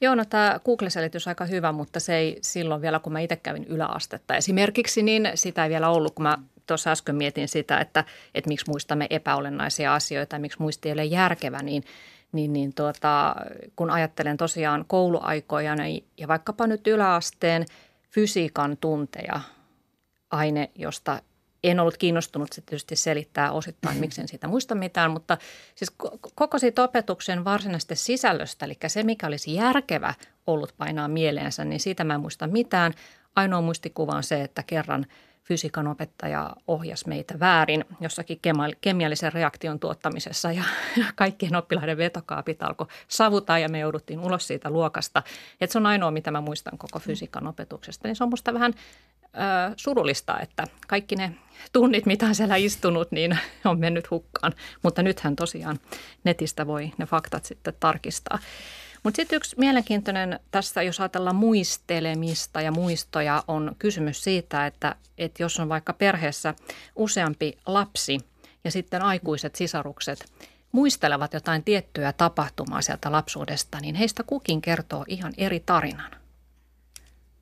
[0.00, 3.64] Joo, no tämä Google-selitys aika hyvä, mutta se ei silloin vielä, kun mä itse kävin
[3.64, 8.48] yläastetta esimerkiksi, niin sitä ei vielä ollut, kun mä tuossa äsken mietin sitä, että, että
[8.48, 11.84] miksi muistamme epäolennaisia asioita ja miksi muisti ei ole järkevä, niin,
[12.32, 13.36] niin, niin tuota,
[13.76, 17.66] kun ajattelen tosiaan kouluaikoja niin, ja vaikkapa nyt yläasteen
[18.10, 19.40] fysiikan tunteja,
[20.30, 21.22] aine, josta
[21.64, 25.38] en ollut kiinnostunut se tietysti selittää osittain, miksi en siitä muista mitään, mutta
[25.74, 25.90] siis
[26.34, 30.14] koko siitä opetuksen varsinaisesta sisällöstä, eli se mikä olisi järkevä
[30.46, 32.94] ollut painaa mieleensä, niin siitä mä en muista mitään.
[33.36, 35.06] Ainoa muistikuva on se, että kerran
[35.50, 38.40] fysiikan opettaja ohjasi meitä väärin jossakin
[38.80, 40.62] kemiallisen reaktion tuottamisessa ja
[41.14, 45.22] kaikkien oppilaiden vetokaapit alkoi savuta ja me jouduttiin ulos siitä luokasta.
[45.60, 48.08] Et se on ainoa, mitä mä muistan koko fysiikan opetuksesta.
[48.08, 48.74] Niin se on musta vähän
[49.24, 49.28] ö,
[49.76, 51.32] surullista, että kaikki ne
[51.72, 54.52] tunnit, mitä on siellä istunut, niin on mennyt hukkaan.
[54.82, 55.78] Mutta nythän tosiaan
[56.24, 58.38] netistä voi ne faktat sitten tarkistaa.
[59.02, 65.42] Mutta sitten yksi mielenkiintoinen tässä, jos ajatellaan muistelemista ja muistoja, on kysymys siitä, että, että
[65.42, 66.54] jos on vaikka perheessä
[66.96, 68.20] useampi lapsi
[68.64, 70.24] ja sitten aikuiset sisarukset
[70.72, 76.10] muistelevat jotain tiettyä tapahtumaa sieltä lapsuudesta, niin heistä kukin kertoo ihan eri tarinan.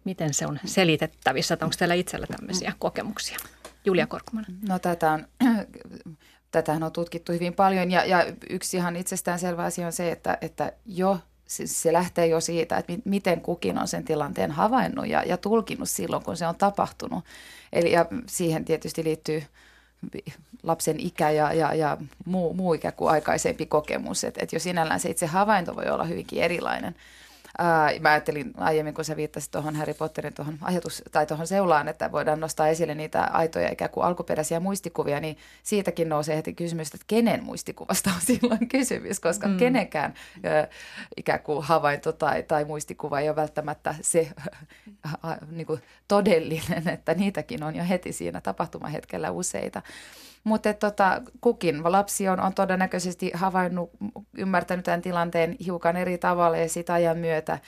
[0.04, 1.58] Miten se on selitettävissä?
[1.60, 3.38] Onko teillä itsellä tämmöisiä kokemuksia?
[3.84, 4.46] Julia Korkman.
[4.68, 5.26] No tätä on,
[6.50, 10.72] tätähän on tutkittu hyvin paljon ja, ja yksi ihan itsestäänselvä asia on se, että, että
[10.86, 15.36] jo se, se lähtee jo siitä, että miten kukin on sen tilanteen havainnut ja, ja
[15.36, 17.24] tulkinut silloin, kun se on tapahtunut.
[17.72, 19.42] Eli ja siihen tietysti liittyy
[20.62, 24.24] lapsen ikä ja, ja, ja muu, muu ikä kuin aikaisempi kokemus.
[24.24, 26.94] Että et jo sinällään se itse havainto voi olla hyvinkin erilainen.
[27.60, 31.88] Ää, mä ajattelin aiemmin, kun sä viittasit tuohon Harry Potterin tuohon ajatus, tai tuohon seulaan,
[31.88, 36.86] että voidaan nostaa esille niitä aitoja ikään kuin alkuperäisiä muistikuvia, niin siitäkin nousee heti kysymys,
[36.94, 39.56] että kenen muistikuvasta on silloin kysymys, koska mm.
[39.56, 40.68] kenenkään ö,
[41.16, 44.32] ikään kuin havainto tai, tai muistikuva ei ole välttämättä se
[45.06, 49.82] äh, niin kuin todellinen, että niitäkin on jo heti siinä tapahtumahetkellä useita.
[50.44, 53.90] Mutta tota, kukin lapsi on, on todennäköisesti havainnut,
[54.38, 57.58] ymmärtänyt tämän tilanteen hiukan eri tavalla ja sitä ajan myötä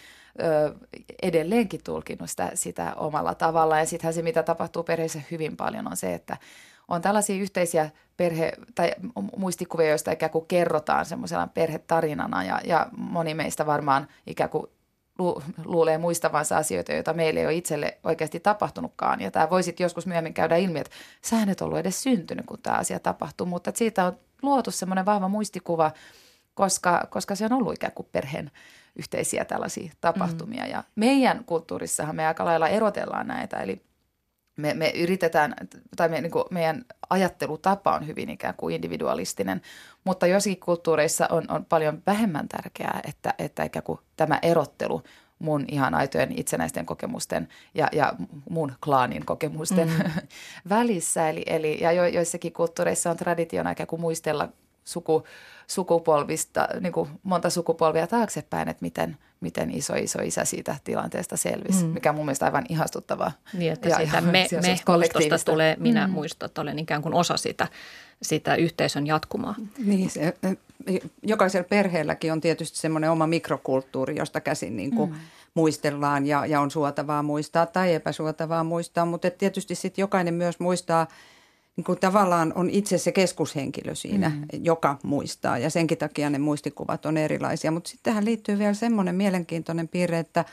[0.42, 0.74] ö,
[1.22, 3.78] edelleenkin tulkinut sitä, sitä omalla tavalla.
[3.78, 6.36] Ja sittenhän se, mitä tapahtuu perheessä hyvin paljon, on se, että
[6.88, 8.94] on tällaisia yhteisiä perhe- tai
[9.36, 14.66] muistikuvia, joista ikään kuin kerrotaan semmoisena perhetarinana ja, ja moni meistä varmaan ikään kuin
[15.20, 19.20] lu- luulee muistavansa asioita, joita meille ei ole itselle oikeasti tapahtunutkaan.
[19.20, 22.58] Ja tämä voi sitten joskus myöhemmin käydä ilmi, että sä et ollut edes syntynyt, kun
[22.62, 25.90] tämä asia tapahtuu, mutta siitä on luotu semmoinen vahva muistikuva,
[26.54, 28.50] koska, koska se on ollut ikään kuin perheen
[28.96, 30.64] yhteisiä tällaisia tapahtumia.
[30.64, 30.70] Mm.
[30.70, 33.82] Ja meidän kulttuurissahan me aika lailla erotellaan näitä, eli
[34.60, 35.54] me, me yritetään,
[35.96, 39.62] tai me, niin kuin meidän ajattelutapa on hyvin ikään kuin individualistinen,
[40.04, 45.02] mutta jossakin kulttuureissa on, on paljon vähemmän tärkeää, että, että ikään kuin tämä erottelu
[45.38, 48.12] mun ihan aitojen itsenäisten kokemusten ja, ja
[48.50, 50.10] mun klaanin kokemusten mm.
[50.68, 51.28] välissä.
[51.28, 54.48] Eli, eli, ja jo, joissakin kulttuureissa on traditiona ikään kuin muistella
[54.84, 55.24] suku,
[55.70, 61.84] sukupolvista, niin kuin monta sukupolvia taaksepäin, että miten, miten iso iso isä siitä tilanteesta selvisi,
[61.84, 61.90] mm.
[61.90, 63.32] mikä on mun mielestä aivan ihastuttavaa.
[63.52, 66.12] Niin, että ja, siitä me, me muistosta tulee minä mm.
[66.12, 67.68] muistot, olen ikään kuin osa sitä,
[68.22, 69.54] sitä yhteisön jatkumaa.
[69.84, 70.34] Niin, se,
[71.22, 75.16] jokaisella perheelläkin on tietysti semmoinen oma mikrokulttuuri, josta käsin niin kuin mm.
[75.54, 81.06] muistellaan ja, ja on suotavaa muistaa tai epäsuotavaa muistaa, mutta tietysti sitten jokainen myös muistaa–
[81.80, 84.44] niin kuin tavallaan on itse se keskushenkilö siinä, mm.
[84.62, 87.70] joka muistaa ja senkin takia ne muistikuvat on erilaisia.
[87.70, 90.44] Mutta sitten tähän liittyy vielä semmoinen mielenkiintoinen piirre, että,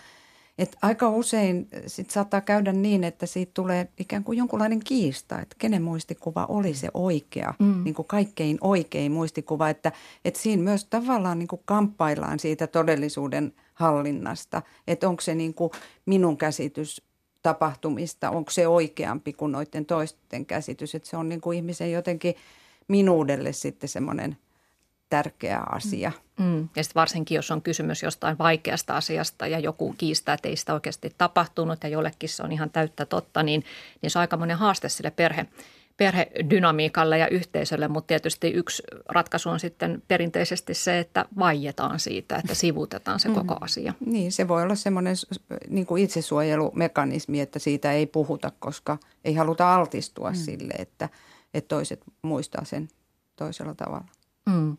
[0.58, 5.56] Et aika usein sit saattaa käydä niin, että siitä tulee ikään kuin jonkunlainen kiista, että
[5.60, 7.84] kenen muistikuva oli se oikea, mm.
[7.84, 9.70] niin kuin kaikkein oikein muistikuva.
[9.70, 9.92] Että,
[10.26, 15.72] että siinä myös tavallaan niin kuin kamppaillaan siitä todellisuuden hallinnasta, että onko se niin kuin
[16.06, 17.02] minun käsitys
[17.48, 20.96] tapahtumista, onko se oikeampi kuin noiden toisten käsitys.
[20.96, 22.36] Että se on niin kuin ihmisen jotenkin
[22.88, 24.38] minuudelle sitten semmoinen–
[25.10, 26.12] tärkeä asia.
[26.40, 26.46] Mm.
[26.46, 26.70] mm.
[26.76, 30.74] Ja sitten varsinkin, jos on kysymys jostain vaikeasta asiasta ja joku kiistää, että ei sitä
[30.74, 33.64] oikeasti tapahtunut ja jollekin se on ihan täyttä totta, niin,
[34.02, 35.46] niin se on aikamoinen haaste sille perhe,
[35.98, 42.56] perhedynamiikalle ja yhteisölle, mutta tietysti yksi ratkaisu on sitten perinteisesti se, että vaietaan siitä, että
[42.56, 43.62] sivutetaan se koko mm.
[43.62, 43.94] asia.
[44.06, 45.16] Niin, se voi olla semmoinen
[45.70, 50.36] niin kuin itsesuojelumekanismi, että siitä ei puhuta, koska ei haluta altistua mm.
[50.36, 51.10] sille, että,
[51.54, 52.88] että toiset muistaa sen
[53.36, 54.06] toisella tavalla.
[54.46, 54.78] Mm.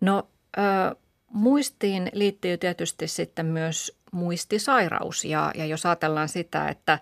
[0.00, 0.96] No ö,
[1.32, 6.98] muistiin liittyy tietysti sitten myös muistisairaus ja, ja jos ajatellaan sitä, että,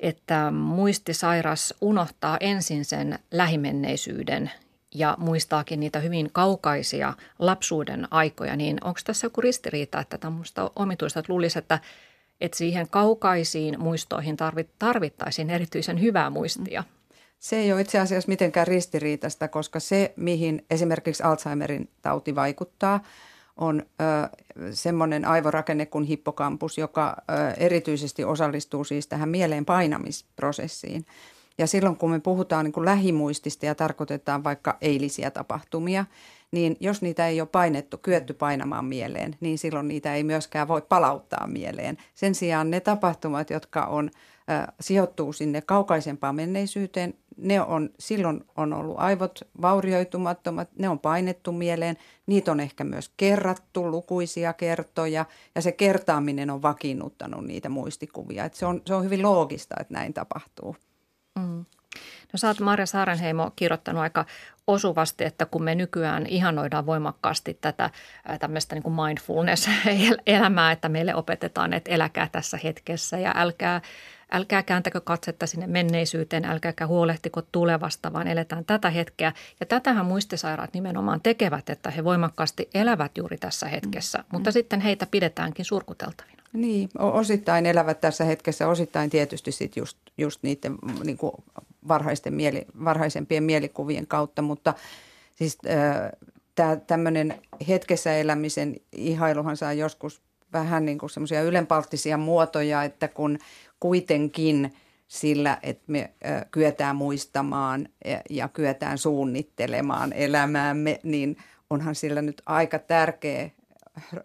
[0.00, 4.50] että muistisairas unohtaa ensin sen lähimenneisyyden
[4.94, 11.20] ja muistaakin niitä hyvin kaukaisia lapsuuden aikoja, niin onko tässä joku ristiriita, että tämmöistä omituista,
[11.20, 11.78] että luulisi, että,
[12.40, 14.36] että siihen kaukaisiin muistoihin
[14.78, 16.84] tarvittaisiin erityisen hyvää muistia–
[17.38, 23.00] se ei ole itse asiassa mitenkään ristiriitasta, koska se, mihin esimerkiksi Alzheimerin tauti vaikuttaa,
[23.58, 23.82] on
[24.70, 31.06] semmoinen aivorakenne kuin hippokampus, joka ö, erityisesti osallistuu siis tähän mieleen painamisprosessiin.
[31.58, 36.04] Ja silloin kun me puhutaan niin kuin lähimuistista ja tarkoitetaan vaikka eilisiä tapahtumia,
[36.50, 40.82] niin jos niitä ei ole painettu, kyetty painamaan mieleen, niin silloin niitä ei myöskään voi
[40.82, 41.96] palauttaa mieleen.
[42.14, 44.10] Sen sijaan ne tapahtumat, jotka on,
[44.80, 51.96] sijoittuu sinne kaukaisempaan menneisyyteen, ne on, silloin on ollut aivot vaurioitumattomat, ne on painettu mieleen,
[52.26, 58.44] niitä on ehkä myös kerrattu lukuisia kertoja ja se kertaaminen on vakiinnuttanut niitä muistikuvia.
[58.44, 60.76] Et se, on, se on hyvin loogista, että näin tapahtuu.
[61.38, 61.64] Mm.
[62.32, 64.24] No sä oot Marja Saarenheimo kirjoittanut aika
[64.66, 67.90] osuvasti, että kun me nykyään ihanoidaan voimakkaasti tätä
[68.40, 73.80] tämmöistä niin mindfulness-elämää, että meille opetetaan, että eläkää tässä hetkessä ja älkää,
[74.32, 79.32] älkää kääntäkö katsetta sinne menneisyyteen, älkääkä huolehtiko tulevasta, vaan eletään tätä hetkeä.
[79.60, 84.24] Ja tätähän muistisairaat nimenomaan tekevät, että he voimakkaasti elävät juuri tässä hetkessä, mm.
[84.32, 86.42] mutta sitten heitä pidetäänkin surkuteltavina.
[86.52, 91.32] Niin, osittain elävät tässä hetkessä, osittain tietysti sit just, just niiden niin kuin
[91.88, 94.74] varhaisten mieli, varhaisempien mielikuvien kautta, mutta
[95.34, 95.58] siis
[96.86, 100.22] tämmöinen hetkessä elämisen ihailuhan saa joskus
[100.52, 103.38] vähän niin kuin semmoisia ylenpalttisia muotoja, että kun
[103.80, 104.72] kuitenkin
[105.08, 106.12] sillä, että me
[106.50, 111.36] kyetään muistamaan ja, ja kyetään suunnittelemaan elämäämme, niin
[111.70, 113.50] onhan sillä nyt aika tärkeä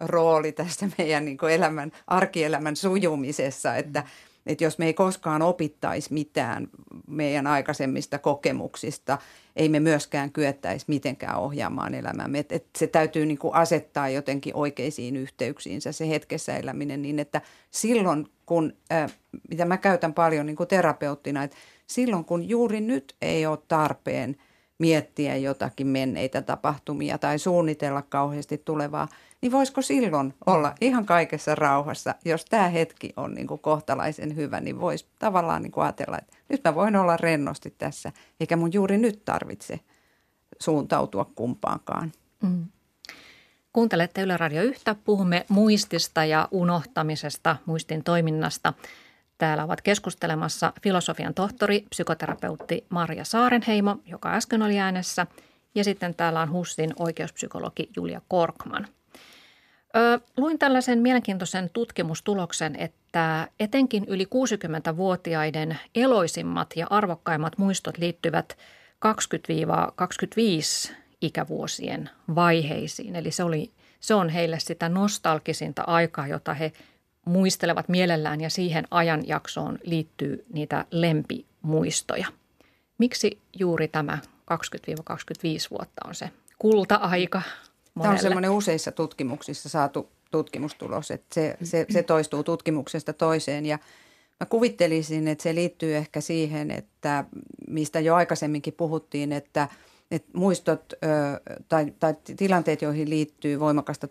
[0.00, 6.12] rooli tässä meidän niin elämän, arkielämän sujumisessa, että mm että jos me ei koskaan opittaisi
[6.12, 6.68] mitään
[7.06, 9.18] meidän aikaisemmista kokemuksista,
[9.56, 12.38] ei me myöskään kyettäisi mitenkään ohjaamaan elämäämme.
[12.38, 17.40] Et, et se täytyy niin kuin asettaa jotenkin oikeisiin yhteyksiinsä se hetkessä eläminen niin, että
[17.70, 19.14] silloin kun, äh,
[19.50, 24.36] mitä mä käytän paljon niin kuin terapeuttina, että silloin kun juuri nyt ei ole tarpeen
[24.78, 29.08] miettiä jotakin menneitä tapahtumia tai suunnitella kauheasti tulevaa–
[29.44, 34.60] niin voisiko silloin olla ihan kaikessa rauhassa, jos tämä hetki on niin kuin kohtalaisen hyvä,
[34.60, 38.72] niin voisi tavallaan niin kuin ajatella, että nyt mä voin olla rennosti tässä, eikä mun
[38.72, 39.80] juuri nyt tarvitse
[40.60, 42.12] suuntautua kumpaankaan.
[42.42, 42.64] Mm.
[43.72, 44.84] Kuuntelette Yle Radio 1.
[45.04, 48.72] Puhumme muistista ja unohtamisesta, muistin toiminnasta.
[49.38, 55.26] Täällä ovat keskustelemassa filosofian tohtori, psykoterapeutti Maria Saarenheimo, joka äsken oli äänessä,
[55.74, 58.86] ja sitten täällä on HUSin oikeuspsykologi Julia Korkman–
[59.96, 68.58] Ö, luin tällaisen mielenkiintoisen tutkimustuloksen, että etenkin yli 60-vuotiaiden eloisimmat ja arvokkaimmat muistot liittyvät
[70.90, 73.16] 20-25 ikävuosien vaiheisiin.
[73.16, 76.72] Eli se, oli, se on heille sitä nostalgisinta aikaa, jota he
[77.26, 82.26] muistelevat mielellään ja siihen ajanjaksoon liittyy niitä lempimuistoja.
[82.98, 84.18] Miksi juuri tämä
[84.52, 84.56] 20-25
[85.70, 87.42] vuotta on se kulta-aika
[87.94, 88.08] monelle.
[88.08, 93.78] Tämä on semmoinen useissa tutkimuksissa saatu tutkimustulos, että se, se, se toistuu tutkimuksesta toiseen ja
[94.40, 97.24] Mä kuvittelisin, että se liittyy ehkä siihen, että
[97.68, 99.68] mistä jo aikaisemminkin puhuttiin, että,
[100.10, 100.96] että muistot ö,
[101.68, 104.08] tai, tai tilanteet, joihin liittyy voimakasta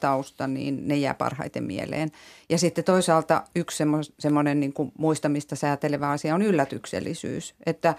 [0.00, 2.10] tausta, niin ne jää parhaiten mieleen.
[2.48, 3.84] Ja sitten toisaalta yksi
[4.18, 7.94] semmoinen niin muistamista säätelevä asia on yllätyksellisyys että,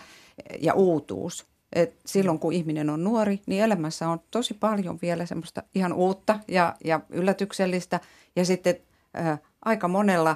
[0.59, 1.45] ja uutuus.
[1.75, 6.39] Et silloin kun ihminen on nuori, niin elämässä on tosi paljon vielä semmoista ihan uutta
[6.47, 7.99] ja, ja yllätyksellistä.
[8.35, 8.75] Ja sitten
[9.17, 10.35] ä, aika monella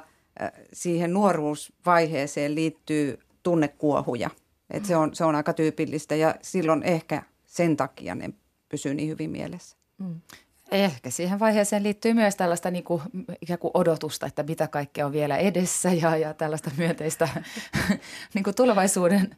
[0.74, 4.30] siihen nuoruusvaiheeseen liittyy tunnekuohuja.
[4.70, 8.30] Et se, on, se on aika tyypillistä ja silloin ehkä sen takia ne
[8.70, 9.78] pysyy niin hyvin mielessä.
[9.98, 10.22] Mm.
[10.72, 13.02] Ehkä siihen vaiheeseen liittyy myös tällaista niin kuin,
[13.42, 17.30] ikään kuin odotusta, että mitä kaikkea on vielä edessä ja, ja tällaista myönteistä
[18.34, 19.36] niin kuin tulevaisuuden,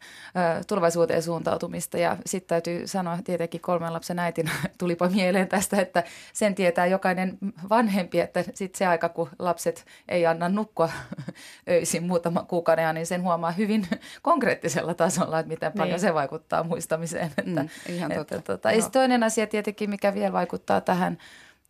[0.68, 1.98] tulevaisuuteen suuntautumista.
[1.98, 7.38] Ja sitten täytyy sanoa tietenkin kolmen lapsen äitinä tulipa mieleen tästä, että sen tietää jokainen
[7.70, 10.90] vanhempi, että sitten se aika, kun lapset ei anna nukkua
[11.70, 13.88] öisin muutama kuukauden, niin sen huomaa hyvin
[14.22, 16.00] konkreettisella tasolla, että miten paljon niin.
[16.00, 17.32] se vaikuttaa muistamiseen.
[17.38, 18.36] Että, mm, ihan totta.
[18.36, 21.18] Että, tota, ja toinen asia tietenkin, mikä vielä vaikuttaa tähän–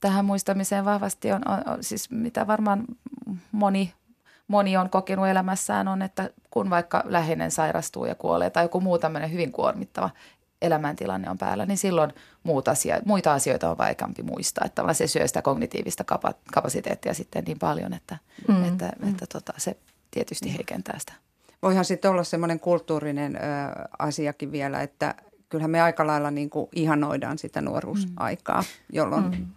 [0.01, 2.85] tähän muistamiseen vahvasti on, on, on siis mitä varmaan
[3.51, 3.93] moni,
[4.47, 8.99] moni on kokenut elämässään on, että kun vaikka läheinen sairastuu ja kuolee tai joku muu
[8.99, 10.09] tämmöinen hyvin kuormittava
[10.61, 14.65] elämäntilanne on päällä, niin silloin muut asia, muita asioita on vaikeampi muistaa.
[14.65, 18.63] Että se syö sitä kognitiivista kapa, kapasiteettia sitten niin paljon, että, mm.
[18.63, 19.09] että, mm.
[19.09, 19.77] että tota, se
[20.11, 20.55] tietysti mm.
[20.55, 21.13] heikentää sitä.
[21.61, 23.39] Voihan sitten olla semmoinen kulttuurinen ö,
[23.99, 25.15] asiakin vielä, että
[25.49, 29.47] kyllähän me aika lailla niin kuin ihanoidaan sitä nuoruusaikaa, jolloin mm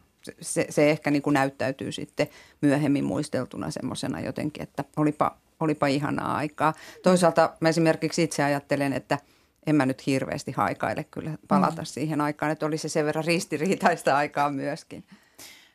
[0.40, 2.28] se, se ehkä niin kuin näyttäytyy sitten
[2.60, 6.74] myöhemmin muisteltuna semmoisena jotenkin, että olipa, olipa ihanaa aikaa.
[7.02, 9.18] Toisaalta mä esimerkiksi itse ajattelen, että
[9.66, 11.87] en mä nyt hirveästi haikaile kyllä palata mm.
[11.87, 15.04] siihen aikaan, että oli se sen verran ristiriitaista aikaa myöskin.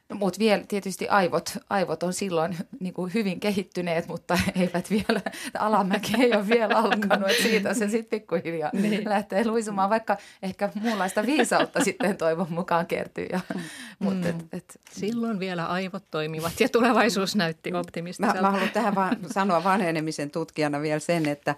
[0.09, 5.21] No, mutta vielä tietysti aivot, aivot on silloin niin kuin hyvin kehittyneet, mutta eivät vielä,
[5.59, 9.09] alamäki ei ole vielä alkanut, että siitä se sitten pikkuhiljaa niin.
[9.09, 13.27] lähtee luisumaan, vaikka ehkä muunlaista viisautta sitten toivon mukaan kertyy.
[13.31, 13.61] Ja, mm.
[13.99, 14.79] mutta et, et.
[14.91, 18.35] Silloin vielä aivot toimivat ja tulevaisuus näytti optimistiselta.
[18.35, 21.55] Mä, mä haluan tähän vaan sanoa vanhenemisen tutkijana vielä sen, että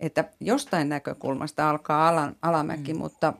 [0.00, 2.98] että jostain näkökulmasta alkaa alan, alamäki, mm.
[2.98, 3.32] mutta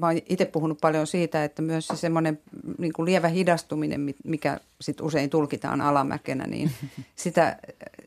[0.00, 2.38] mä oon itse puhunut paljon siitä, että myös se semmoinen
[2.78, 6.70] niin kuin lievä hidastuminen, mikä sit usein tulkitaan alamäkenä, niin
[7.16, 7.56] sitä,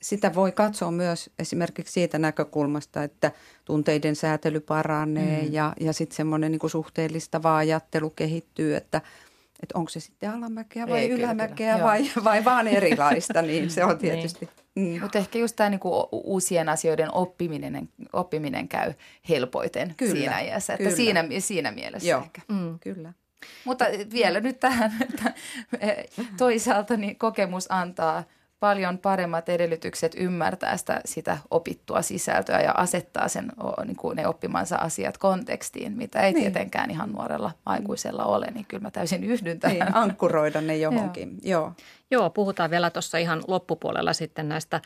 [0.01, 3.31] sitä voi katsoa myös esimerkiksi siitä näkökulmasta, että
[3.65, 5.53] tunteiden säätely paranee mm.
[5.53, 9.01] ja, ja sitten semmoinen niin suhteellistava ajattelu kehittyy, että–
[9.63, 13.83] että onko se sitten alamäkeä vai Ei, ylämäkeä kyllä, vai, vai vaan erilaista, niin se
[13.83, 13.99] on niin.
[13.99, 15.01] tietysti– Mm.
[15.01, 18.93] Mutta ehkä just tämä niinku uusien asioiden oppiminen, oppiminen käy
[19.29, 20.73] helpoiten kyllä, siinä iässä.
[20.73, 22.41] Että siinä, siinä mielessä Joo, ehkä.
[22.47, 22.79] Mm.
[22.79, 23.13] Kyllä.
[23.65, 25.33] Mutta vielä nyt tähän, että
[26.37, 28.23] toisaalta niin kokemus antaa–
[28.63, 33.51] paljon paremmat edellytykset ymmärtää sitä, sitä opittua sisältöä ja asettaa sen,
[33.85, 36.41] niin kuin ne oppimansa asiat kontekstiin, mitä ei niin.
[36.41, 39.77] tietenkään ihan nuorella aikuisella ole, niin kyllä mä täysin yhdyn tähän.
[39.77, 41.61] Niin, ankkuroida ne johonkin, joo.
[41.61, 41.73] joo.
[42.11, 44.81] Joo, puhutaan vielä tuossa ihan loppupuolella sitten näistä,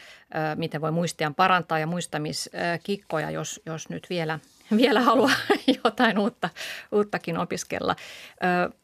[0.56, 4.40] miten voi muistian parantaa ja muistamiskikkoja, jos, jos nyt vielä
[4.78, 5.32] vielä haluaa
[5.84, 6.50] jotain uutta,
[6.92, 7.96] uuttakin opiskella.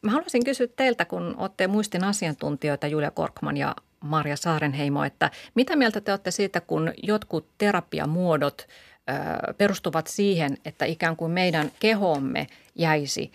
[0.02, 5.76] Mä haluaisin kysyä teiltä, kun olette muistin asiantuntijoita Julia Korkman ja Marja Saarenheimo, että mitä
[5.76, 8.68] mieltä te olette siitä, kun jotkut terapiamuodot
[9.58, 13.32] perustuvat siihen, että ikään kuin meidän kehomme jäisi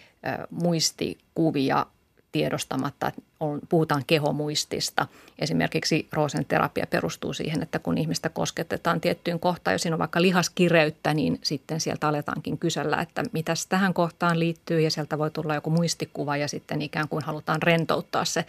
[0.49, 1.86] muistikuvia
[2.32, 5.08] tiedostamatta, on, puhutaan kehomuistista.
[5.39, 10.21] Esimerkiksi Roosen terapia perustuu siihen, että kun ihmistä kosketetaan tiettyyn kohtaan, jos siinä on vaikka
[10.21, 15.55] lihaskireyttä, niin sitten sieltä aletaankin kysellä, että mitä tähän kohtaan liittyy ja sieltä voi tulla
[15.55, 18.45] joku muistikuva ja sitten ikään kuin halutaan rentouttaa se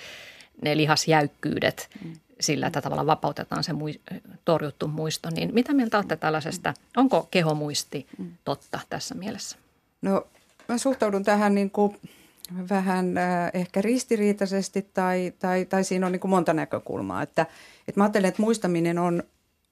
[0.63, 2.13] ne lihasjäykkyydet mm.
[2.41, 3.73] sillä, että tavallaan vapautetaan se
[4.45, 5.31] torjuttu muisto.
[5.31, 6.75] Niin mitä mieltä olette tällaisesta?
[6.97, 8.31] Onko kehomuisti mm.
[8.45, 9.57] totta tässä mielessä?
[10.03, 10.27] No
[10.69, 11.97] mä suhtaudun tähän niin kuin
[12.71, 17.23] vähän äh, ehkä ristiriitaisesti tai, tai, tai siinä on niin kuin monta näkökulmaa.
[17.23, 17.47] Että,
[17.89, 19.23] että mä ajattelen, että muistaminen on,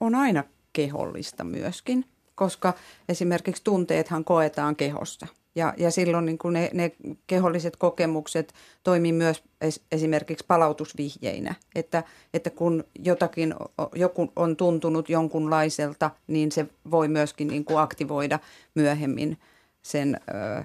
[0.01, 2.75] on aina kehollista myöskin, koska
[3.09, 5.27] esimerkiksi tunteethan koetaan kehossa–
[5.59, 6.93] ja, ja silloin niin kuin ne, ne
[7.27, 12.03] keholliset kokemukset toimii myös es, esimerkiksi palautusvihjeinä, että,
[12.35, 13.55] että kun jotakin
[13.95, 18.39] joku on tuntunut jonkunlaiselta, niin se voi myöskin niin kuin aktivoida
[18.75, 19.39] myöhemmin
[19.83, 20.65] sen ö,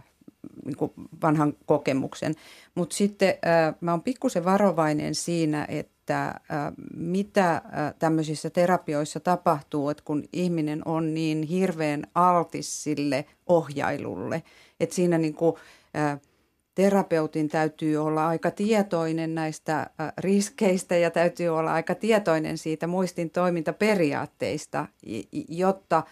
[0.65, 2.35] niin kuin vanhan kokemuksen.
[2.75, 6.53] Mutta sitten ö, mä oon pikkusen varovainen siinä, että ö,
[6.95, 14.43] mitä ö, tämmöisissä terapioissa tapahtuu, että kun ihminen on niin hirveän altis sille ohjailulle–
[14.83, 15.55] että siinä niin kuin,
[15.95, 16.17] ä,
[16.75, 24.85] terapeutin täytyy olla aika tietoinen näistä riskeistä ja täytyy olla aika tietoinen siitä muistin toimintaperiaatteista,
[25.47, 26.03] jotta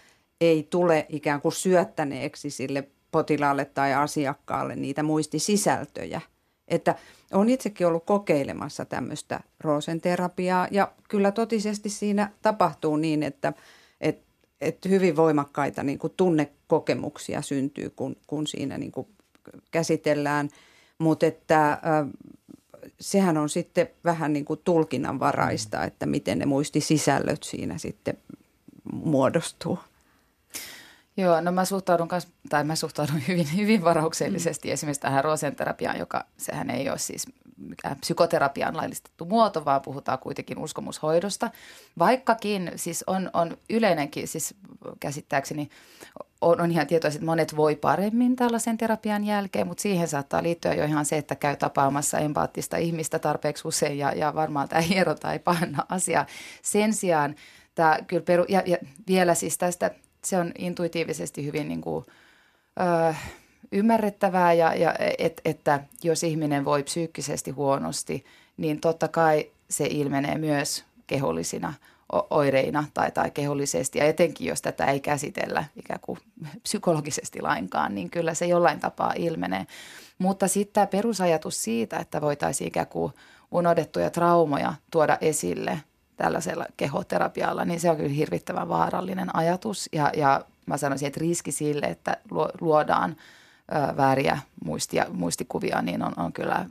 [0.42, 6.22] ei tule ikään kuin syöttäneeksi sille potilaalle tai asiakkaalle niitä muistisisältöjä.
[6.68, 6.96] Että
[7.34, 13.54] olen itsekin ollut kokeilemassa tämmöistä Roosen terapiaa ja kyllä totisesti siinä tapahtuu niin, että,
[14.62, 19.08] että hyvin voimakkaita niin kuin tunnekokemuksia syntyy, kun, kun siinä niin kuin
[19.72, 20.50] käsitellään.
[20.98, 21.82] Mutta että
[23.00, 25.84] sehän on sitten vähän niin kuin tulkinnanvaraista, mm.
[25.84, 28.18] että miten ne muistisisällöt siinä sitten
[28.94, 29.80] muodostuu.
[31.22, 34.74] Joo, no mä suhtaudun, kas, tai mä suhtaudun hyvin, hyvin varauksellisesti mm.
[34.74, 37.26] esimerkiksi tähän rosenterapiaan, joka sehän ei ole siis
[37.58, 41.52] mikään psykoterapian laillistettu muoto, vaan puhutaan kuitenkin uskomushoidosta.
[42.00, 44.56] Vaikkakin siis on, on yleinenkin, siis
[45.00, 45.70] käsittääkseni
[46.42, 50.74] on, on ihan tietoiset, että monet voi paremmin tällaisen terapian jälkeen, mutta siihen saattaa liittyä
[50.74, 55.34] jo ihan se, että käy tapaamassa empaattista ihmistä tarpeeksi usein ja, ja varmaan tämä hierota
[55.34, 56.26] ei pahenna asiaa.
[56.62, 57.36] Sen sijaan
[57.76, 59.92] tämä kyllä peru, ja, ja vielä siis tästä,
[60.26, 62.06] se on intuitiivisesti hyvin niin kuin,
[62.80, 63.14] öö,
[63.72, 68.26] ymmärrettävää, ja, ja et, että jos ihminen voi psyykkisesti huonosti,
[68.58, 71.74] niin totta kai se ilmenee myös kehollisina
[72.30, 74.00] oireina tai, tai kehollisesti.
[74.00, 76.20] Ja etenkin, jos tätä ei käsitellä ikään kuin
[76.64, 79.66] psykologisesti lainkaan, niin kyllä se jollain tapaa ilmenee.
[80.18, 83.14] Mutta sitten tämä perusajatus siitä, että voitaisiin ikään kuin
[83.52, 85.80] unohdettuja traumoja tuoda esille
[86.22, 89.90] tällaisella kehoterapialla, niin se on kyllä hirvittävän vaarallinen ajatus.
[89.94, 92.18] Ja, ja mä sanoisin, että riski sille, että
[92.62, 93.16] luodaan–
[93.98, 96.66] vääriä muistia, muistikuvia, niin on, on kyllä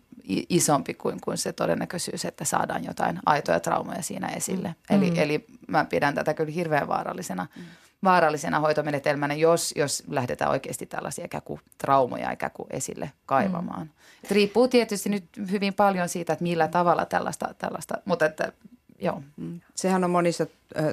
[0.48, 4.68] isompi kuin, kuin se todennäköisyys, että saadaan jotain aitoja traumoja siinä esille.
[4.68, 4.96] Mm.
[4.96, 7.62] Eli, eli mä pidän tätä kyllä hirveän vaarallisena, mm.
[8.04, 13.82] vaarallisena hoitomenetelmänä, jos, jos lähdetään oikeasti tällaisia ikään kuin traumoja ikään kuin esille kaivamaan.
[13.82, 13.90] Mm.
[14.30, 18.52] riippuu tietysti nyt hyvin paljon siitä, että millä tavalla tällaista, tällaista mutta että
[19.00, 19.22] joo.
[19.36, 19.60] Mm.
[19.74, 20.46] Sehän on monissa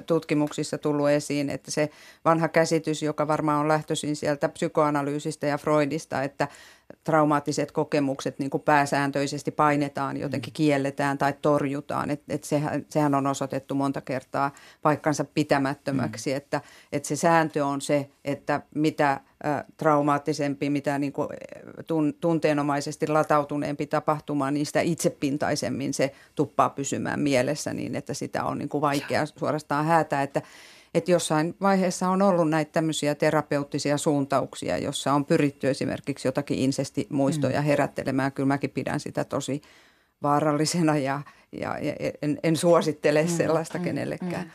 [0.06, 1.90] tutkimuksissa tullut esiin, että se
[2.26, 6.48] vanha käsitys, joka varmaan on lähtöisin sieltä psykoanalyysistä ja Freudista, että
[7.04, 10.56] traumaattiset kokemukset niin kuin pääsääntöisesti painetaan, jotenkin mm.
[10.56, 12.10] kielletään tai torjutaan.
[12.10, 16.38] Et, et sehän, sehän on osoitettu monta kertaa paikkansa pitämättömäksi, mm.
[16.38, 16.62] että,
[16.92, 19.20] että se sääntö on se, että mitä ä,
[19.78, 21.30] traumaattisempi, mitä niin kuin,
[21.88, 28.58] tun, tunteenomaisesti latautuneempi tapahtuma, niin sitä itsepintaisemmin se tuppaa pysymään mielessä niin, että sitä on
[28.58, 30.42] niin kuin vaikea suorastaan häätää, että
[30.98, 37.62] että jossain vaiheessa on ollut näitä tämmöisiä terapeuttisia suuntauksia, jossa on pyritty esimerkiksi jotakin insestimuistoja
[37.62, 37.66] mm.
[37.66, 38.32] herättelemään.
[38.32, 39.62] Kyllä mäkin pidän sitä tosi
[40.24, 41.22] vaarallisena ja,
[41.52, 43.30] ja, ja en, en suosittele mm.
[43.30, 43.84] sellaista mm.
[43.84, 44.46] kenellekään.
[44.46, 44.52] Mm.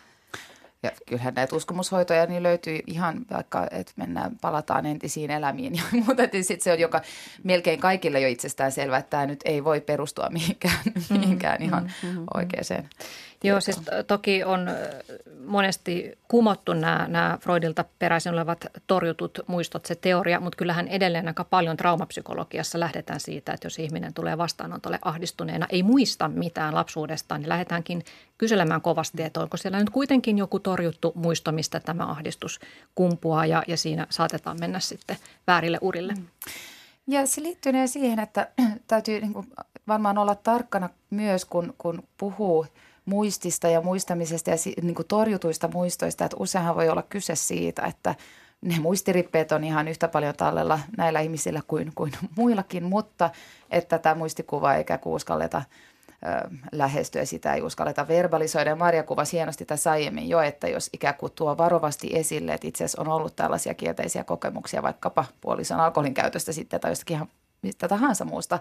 [0.83, 6.23] Ja kyllähän näitä uskomushoitoja niin löytyy ihan vaikka, että mennään, palataan entisiin elämiin ja muuta.
[6.23, 7.01] Sitten se on joka
[7.45, 11.19] melkein kaikille jo itsestään selvä, että tämä nyt ei voi perustua mihinkään, mm.
[11.19, 12.25] mihinkään ihan mm-hmm.
[12.35, 12.89] oikeaan.
[13.45, 14.71] Joo, siis toki on
[15.47, 21.45] monesti kumottu nämä, nämä Freudilta peräisin olevat torjutut muistot, se teoria, mutta kyllähän edelleen aika
[21.45, 27.49] paljon traumapsykologiassa lähdetään siitä, että jos ihminen tulee vastaanotolle ahdistuneena, ei muista mitään lapsuudestaan, niin
[27.49, 28.05] lähdetäänkin
[28.39, 32.61] kyselemään kovasti, että onko siellä nyt kuitenkin joku torjuttu muisto, mistä tämä ahdistus
[32.95, 35.17] kumpuaa ja, ja siinä saatetaan mennä sitten
[35.47, 36.15] väärille urille.
[36.15, 36.27] Mm.
[37.07, 38.49] Ja se liittyy siihen, että
[38.89, 39.47] täytyy niin kuin
[39.89, 42.67] varmaan olla tarkkana myös, kun, kun puhuu–
[43.05, 48.15] muistista ja muistamisesta ja niin kuin torjutuista muistoista, että useinhan voi olla kyse siitä, että
[48.63, 53.31] ne muistirippeet on ihan yhtä paljon tallella näillä ihmisillä kuin, kuin muillakin, mutta
[53.71, 55.63] että tämä muistikuva eikä uskalleta
[56.13, 58.71] ö, lähestyä, sitä ei uskalleta verbalisoida.
[58.71, 62.67] Ja Maria kuvasi hienosti tässä aiemmin jo, että jos ikään kuin tuo varovasti esille, että
[62.67, 67.29] itse asiassa on ollut tällaisia kielteisiä kokemuksia vaikkapa puolison alkoholin käytöstä sitten tai jostakin ihan
[67.63, 68.59] mistä tahansa muusta,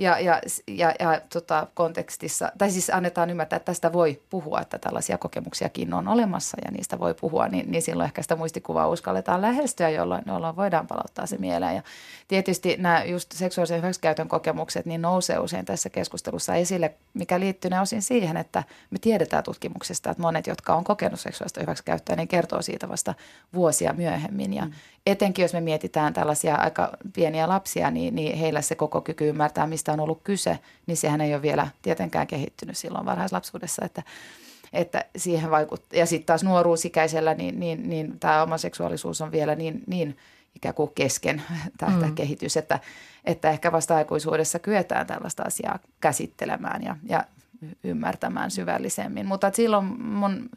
[0.00, 4.78] ja, ja, ja, ja tota, kontekstissa, tai siis annetaan ymmärtää, että tästä voi puhua, että
[4.78, 9.42] tällaisia kokemuksiakin on olemassa ja niistä voi puhua, niin, niin silloin ehkä sitä muistikuvaa uskalletaan
[9.42, 11.76] lähestyä, jolloin, jolloin voidaan palauttaa se mieleen.
[11.76, 11.82] Ja
[12.28, 17.80] tietysti nämä just seksuaalisen hyväksikäytön kokemukset niin nousee usein tässä keskustelussa esille, mikä liittyy ne
[17.80, 22.62] osin siihen, että me tiedetään tutkimuksesta, että monet, jotka on kokenut seksuaalista hyväksikäyttöä, niin kertoo
[22.62, 23.14] siitä vasta
[23.54, 24.54] vuosia myöhemmin.
[24.54, 24.72] Ja mm.
[25.06, 29.66] etenkin jos me mietitään tällaisia aika pieniä lapsia, niin, niin heillä se koko kyky ymmärtää,
[29.66, 34.02] mistä on ollut kyse, niin sehän ei ole vielä tietenkään kehittynyt silloin varhaislapsuudessa, että
[34.72, 35.98] että siihen vaikuttaa.
[35.98, 40.16] Ja sitten taas nuoruusikäisellä, niin, niin, niin tämä oma seksuaalisuus on vielä niin, niin
[40.56, 41.42] ikään kuin kesken
[41.78, 42.14] tämä mm.
[42.14, 42.80] kehitys, että,
[43.24, 47.24] että ehkä vasta aikuisuudessa kyetään tällaista asiaa käsittelemään ja, ja
[47.84, 49.26] ymmärtämään syvällisemmin.
[49.26, 50.50] Mutta silloin mun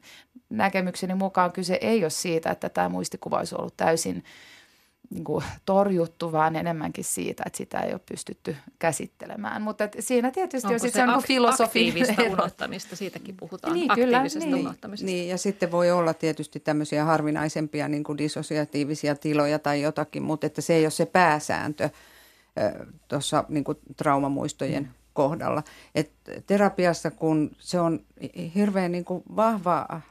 [0.49, 4.23] näkemykseni mukaan kyse ei ole siitä, että tämä muistikuva olisi ollut täysin–
[5.13, 9.61] niin kuin torjuttu, vaan enemmänkin siitä, että sitä ei ole pystytty käsittelemään.
[9.61, 11.63] Mutta siinä tietysti Onko on se, se on filosofi.
[11.63, 14.65] aktiivista unohtamista, siitäkin puhutaan, niin, aktiivisesta kyllä, niin.
[14.65, 15.05] unohtamisesta.
[15.05, 20.47] Niin, ja sitten voi olla tietysti tämmöisiä harvinaisempia niin kuin dissosiatiivisia tiloja tai jotakin, mutta
[20.47, 21.89] että se ei ole se pääsääntö
[23.07, 23.63] tuossa niin
[23.97, 24.89] traumamuistojen mm.
[25.13, 25.63] kohdalla.
[25.95, 26.11] Et
[26.47, 27.99] terapiassa, kun se on
[28.55, 30.01] hirveän niin kuin vahva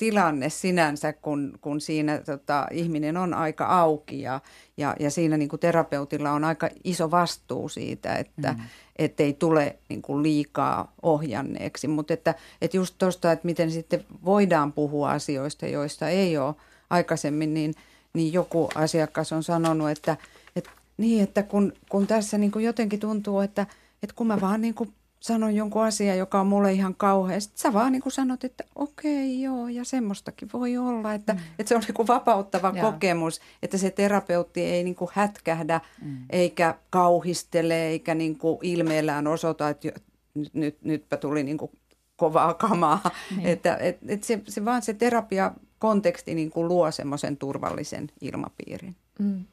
[0.00, 4.40] tilanne sinänsä, kun, kun siinä tota, ihminen on aika auki ja,
[4.76, 9.12] ja, ja siinä niin kuin terapeutilla on aika iso vastuu siitä, että mm.
[9.18, 11.88] ei tule niin kuin liikaa ohjanneeksi.
[11.88, 16.54] Mutta että, että just tuosta, että miten sitten voidaan puhua asioista, joista ei ole
[16.90, 17.74] aikaisemmin, niin,
[18.14, 20.16] niin joku asiakas on sanonut, että,
[20.56, 23.66] että niin, että kun, kun tässä niin kuin jotenkin tuntuu, että,
[24.02, 27.40] että kun mä vaan niin kuin sanon jonkun asian, joka on mulle ihan kauhea.
[27.40, 31.14] Sitten sä vaan niin kuin sanot, että okei, joo, ja semmoistakin voi olla.
[31.14, 31.40] Että, mm.
[31.58, 32.82] että se on niin kuin vapauttava ja.
[32.82, 36.16] kokemus, että se terapeutti ei niin kuin hätkähdä, mm.
[36.30, 39.88] eikä kauhistele, eikä niin kuin ilmeellään osoita, että
[40.34, 41.70] nyt, nyt, nytpä tuli niin kuin
[42.16, 43.10] kovaa kamaa.
[43.36, 43.48] Niin.
[43.48, 48.96] Että et, et se, se vaan se terapia konteksti niin kuin luo semmoisen turvallisen ilmapiirin.
[49.18, 49.44] Mm.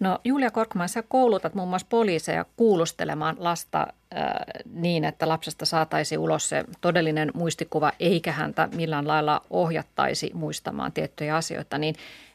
[0.00, 4.32] No Julia Korkman, sä koulutat muun muassa poliiseja kuulustelemaan lasta äh,
[4.72, 11.36] niin, että lapsesta saataisiin ulos se todellinen muistikuva, eikä häntä millään lailla ohjattaisi muistamaan tiettyjä
[11.36, 11.78] asioita.
[11.78, 11.94] Niin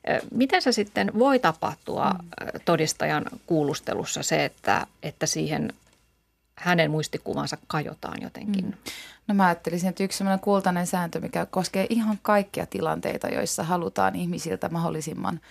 [0.10, 2.60] äh, miten se sitten voi tapahtua mm.
[2.66, 5.74] todistajan kuulustelussa se, että, että siihen
[6.56, 8.66] hänen muistikuvansa kajotaan jotenkin?
[8.66, 8.74] Mm.
[9.28, 14.16] No mä ajattelisin, että yksi sellainen kultainen sääntö, mikä koskee ihan kaikkia tilanteita, joissa halutaan
[14.16, 15.40] ihmisiltä mahdollisimman–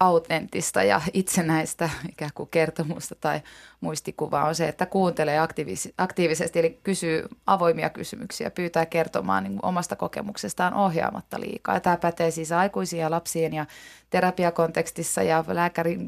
[0.00, 3.40] autenttista ja itsenäistä ikään kuin kertomusta tai
[3.80, 9.96] muistikuvaa on se, että kuuntelee aktiivis- aktiivisesti, eli kysyy avoimia kysymyksiä, pyytää kertomaan niin omasta
[9.96, 11.74] kokemuksestaan ohjaamatta liikaa.
[11.74, 13.66] Ja tämä pätee siis aikuisiin ja lapsiin ja
[14.10, 15.98] terapiakontekstissa ja lääkäri,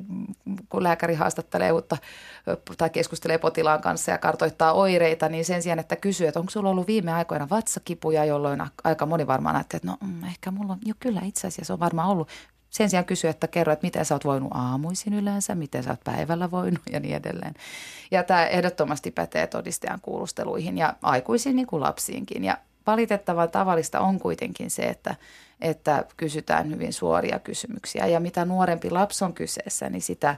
[0.68, 1.96] kun lääkäri haastattelee uutta
[2.78, 6.70] tai keskustelee potilaan kanssa ja kartoittaa oireita, niin sen sijaan, että kysyy, että onko sulla
[6.70, 10.78] ollut viime aikoina vatsakipuja, jolloin aika moni varmaan näette, että no mm, ehkä mulla on,
[10.84, 12.28] jo kyllä itse asiassa on varmaan ollut
[12.70, 16.04] sen sijaan kysyä, että kerro, että miten sä oot voinut aamuisin yleensä, miten sä oot
[16.04, 17.54] päivällä voinut ja niin edelleen.
[18.10, 22.44] Ja tämä ehdottomasti pätee todistajan kuulusteluihin ja aikuisiin niin kuin lapsiinkin.
[22.44, 25.14] Ja valitettavan tavallista on kuitenkin se, että,
[25.60, 28.06] että kysytään hyvin suoria kysymyksiä.
[28.06, 30.36] Ja mitä nuorempi lapsi on kyseessä, niin sitä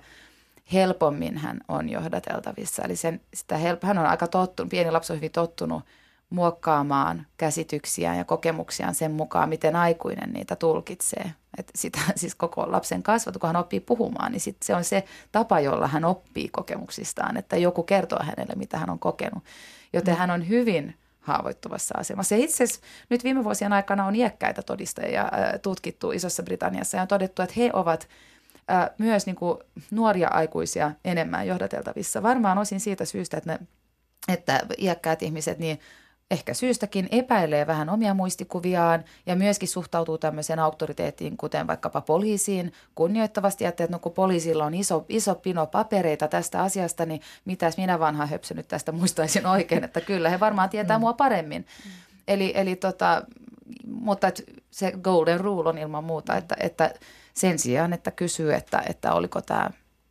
[0.73, 2.83] helpommin hän on johdateltavissa.
[2.83, 5.83] Eli sen, sitä help, hän on aika tottunut, pieni lapsi on hyvin tottunut–
[6.31, 11.33] muokkaamaan käsityksiään ja kokemuksiaan sen mukaan, miten aikuinen niitä tulkitsee.
[11.59, 15.05] Et sitä siis koko lapsen kasvatu, kun hän oppii puhumaan, niin sit se on se
[15.33, 19.45] tapa, jolla hän oppii kokemuksistaan, että joku kertoo hänelle, mitä hän on kokenut.
[19.93, 20.19] Joten mm.
[20.19, 22.35] hän on hyvin haavoittuvassa asemassa.
[22.35, 22.81] Ja itse asiassa
[23.11, 25.31] nyt viime vuosien aikana on iäkkäitä todistajia
[25.63, 28.09] tutkittu Isossa Britanniassa ja on todettu, että he ovat
[28.99, 29.59] myös niin kuin
[29.91, 32.23] nuoria aikuisia enemmän johdateltavissa.
[32.23, 33.67] Varmaan osin siitä syystä, että, ne,
[34.29, 35.81] että iäkkäät ihmiset niin
[36.31, 43.65] ehkä syystäkin epäilee vähän omia muistikuviaan ja myöskin suhtautuu tämmöiseen auktoriteettiin, kuten vaikkapa poliisiin, kunnioittavasti
[43.65, 48.27] että no kun poliisilla on iso, iso pino papereita tästä asiasta, niin mitäs minä vanha
[48.27, 51.01] höpsö nyt tästä muistaisin oikein, että kyllä he varmaan tietää mm.
[51.01, 51.67] mua paremmin.
[51.85, 51.91] Mm.
[52.29, 53.23] Eli, eli tota,
[53.87, 56.95] mutta et se golden rule on ilman muuta, että, että
[57.35, 59.71] sen sijaan, että kysyy, että, että oliko tämä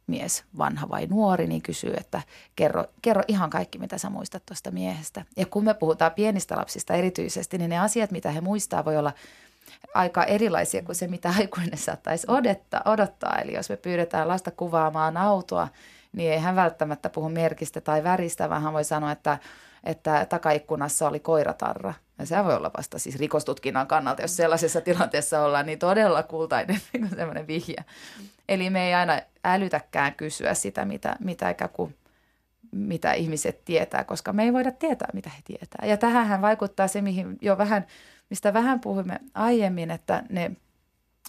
[0.09, 2.21] mies, vanha vai nuori, niin kysyy, että
[2.55, 5.25] kerro, kerro ihan kaikki, mitä sä muistat tuosta miehestä.
[5.37, 9.13] Ja kun me puhutaan pienistä lapsista erityisesti, niin ne asiat, mitä he muistaa, voi olla
[9.93, 12.81] aika erilaisia kuin se, mitä aikuinen saattaisi odottaa.
[12.85, 13.39] odottaa.
[13.39, 15.67] Eli jos me pyydetään lasta kuvaamaan autoa,
[16.13, 19.37] niin ei hän välttämättä puhu merkistä tai väristä, vaan hän voi sanoa, että,
[19.83, 21.93] että takaikkunassa oli koiratarra.
[22.19, 26.81] Ja se voi olla vasta siis rikostutkinnan kannalta, jos sellaisessa tilanteessa ollaan, niin todella kultainen
[26.93, 27.85] niin semmoinen vihje.
[28.49, 31.95] Eli me ei aina älytäkään kysyä sitä, mitä, mitä, kuin,
[32.71, 35.87] mitä ihmiset tietää, koska me ei voida tietää, mitä he tietää.
[35.87, 37.85] Ja tähän vaikuttaa se, mihin jo vähän,
[38.29, 40.51] mistä vähän puhuimme aiemmin, että ne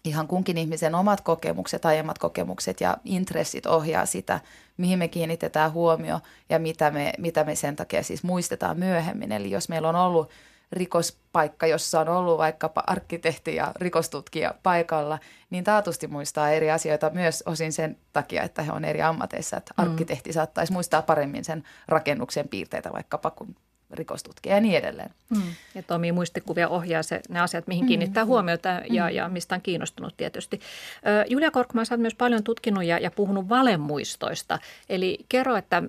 [0.05, 4.41] ihan kunkin ihmisen omat kokemukset, aiemmat kokemukset ja intressit ohjaa sitä,
[4.77, 9.33] mihin me kiinnitetään huomio ja mitä me, mitä me sen takia siis muistetaan myöhemmin.
[9.33, 10.31] Eli jos meillä on ollut
[10.73, 15.19] rikospaikka, jossa on ollut vaikkapa arkkitehti ja rikostutkija paikalla,
[15.51, 19.57] niin taatusti muistaa eri asioita myös osin sen takia, että he on eri ammateissa.
[19.57, 19.83] Että mm.
[19.83, 23.57] arkkitehti saattaisi muistaa paremmin sen rakennuksen piirteitä vaikkapa kuin
[23.93, 25.11] rikostutkija ja niin edelleen.
[25.31, 25.43] Mm.
[25.75, 27.89] Ja toimii muistikuvia ohjaa se, ne asiat, mihin mm.
[27.89, 28.29] kiinnittää mm.
[28.29, 29.15] huomiota ja, mm.
[29.15, 30.61] ja mistä on kiinnostunut tietysti.
[31.29, 34.59] Julia Korkman, sä oot myös paljon tutkinut ja, ja puhunut valemuistoista.
[34.89, 35.83] Eli kerro, että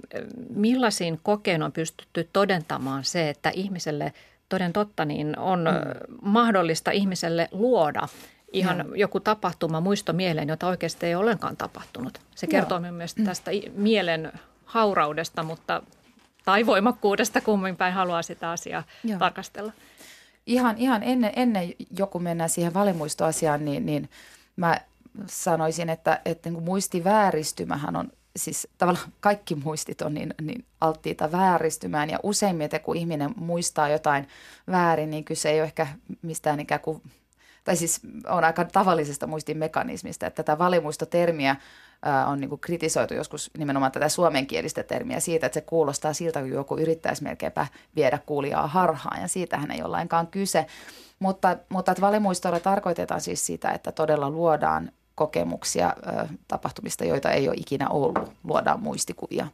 [0.55, 4.13] millaisiin kokeen on pystytty todentamaan se, että ihmiselle–
[4.52, 6.16] toden totta, niin on mm.
[6.22, 8.08] mahdollista ihmiselle luoda
[8.54, 8.86] ihan ja.
[8.95, 12.20] joku tapahtuma muisto mieleen, jota oikeasti ei ollenkaan tapahtunut.
[12.36, 12.91] Se kertoo Joo.
[12.91, 13.26] myös mm.
[13.26, 14.32] tästä mielen
[14.66, 15.84] hauraudesta, mutta
[16.45, 19.20] tai voimakkuudesta, kummin päin haluaa sitä asiaa Joo.
[19.20, 19.72] tarkastella.
[20.45, 24.10] Ihan, ihan ennen, ennen joku mennään siihen valimuistoasiaan, niin, niin
[24.56, 24.82] mä
[25.28, 32.09] sanoisin, että, että niin muistivääristymä on siis tavallaan kaikki muistit on niin, niin alttiita vääristymään.
[32.09, 34.27] Ja useimmiten kun ihminen muistaa jotain
[34.71, 35.88] väärin, niin kyse ei ole ehkä
[36.21, 37.01] mistään ikään kuin
[37.63, 41.55] tai siis on aika tavallisesta muistin mekanismista, että tätä valimuistotermiä
[42.27, 46.49] on niin kuin kritisoitu joskus nimenomaan tätä suomenkielistä termiä siitä, että se kuulostaa siltä, kun
[46.49, 49.21] joku yrittäisi melkeinpä viedä kuulijaa harhaan.
[49.21, 50.65] Ja siitähän ei ole lainkaan kyse.
[51.19, 54.91] Mutta, mutta että valimuistoilla tarkoitetaan siis sitä, että todella luodaan
[55.22, 55.93] kokemuksia
[56.47, 59.47] tapahtumista, joita ei ole ikinä ollut, luodaan muistikuvia.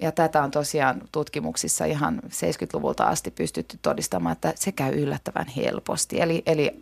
[0.00, 6.20] Ja tätä on tosiaan tutkimuksissa ihan 70-luvulta asti pystytty todistamaan, että se käy yllättävän helposti.
[6.20, 6.80] Eli, eli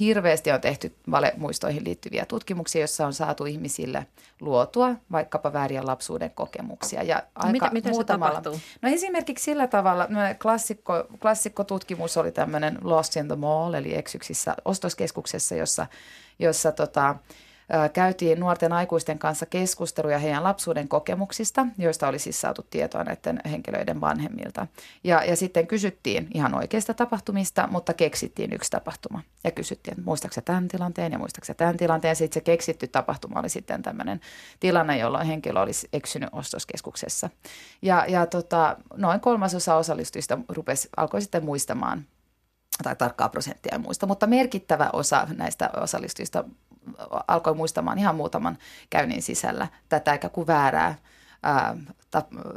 [0.00, 4.06] hirveästi on tehty valemuistoihin liittyviä tutkimuksia, joissa on saatu ihmisille
[4.40, 7.02] luotua vaikkapa vääriä lapsuuden kokemuksia.
[7.02, 8.60] Ja aika miten, miten se tapahtuu?
[8.82, 14.56] No esimerkiksi sillä tavalla, no klassikko, klassikkotutkimus oli tämmöinen Lost in the Mall, eli eksyksissä
[14.64, 15.86] ostoskeskuksessa, jossa,
[16.38, 17.16] jossa tota,
[17.92, 24.00] käytiin nuorten aikuisten kanssa keskusteluja heidän lapsuuden kokemuksista, joista oli siis saatu tietoa näiden henkilöiden
[24.00, 24.66] vanhemmilta.
[25.04, 29.22] Ja, ja sitten kysyttiin ihan oikeista tapahtumista, mutta keksittiin yksi tapahtuma.
[29.44, 32.16] Ja kysyttiin, että muistaaksä tämän tilanteen ja muistaaksä tämän tilanteen.
[32.16, 34.20] Sitten se keksitty tapahtuma oli sitten tämmöinen
[34.60, 37.30] tilanne, jolloin henkilö olisi eksynyt ostoskeskuksessa.
[37.82, 42.04] Ja, ja tota, noin kolmasosa osallistujista rupesi, alkoi sitten muistamaan
[42.82, 46.44] tai tarkkaa prosenttia en muista, mutta merkittävä osa näistä osallistujista
[47.28, 48.58] alkoi muistamaan ihan muutaman
[48.90, 50.94] käynnin sisällä tätä eikä kuin väärää
[51.42, 51.76] ää,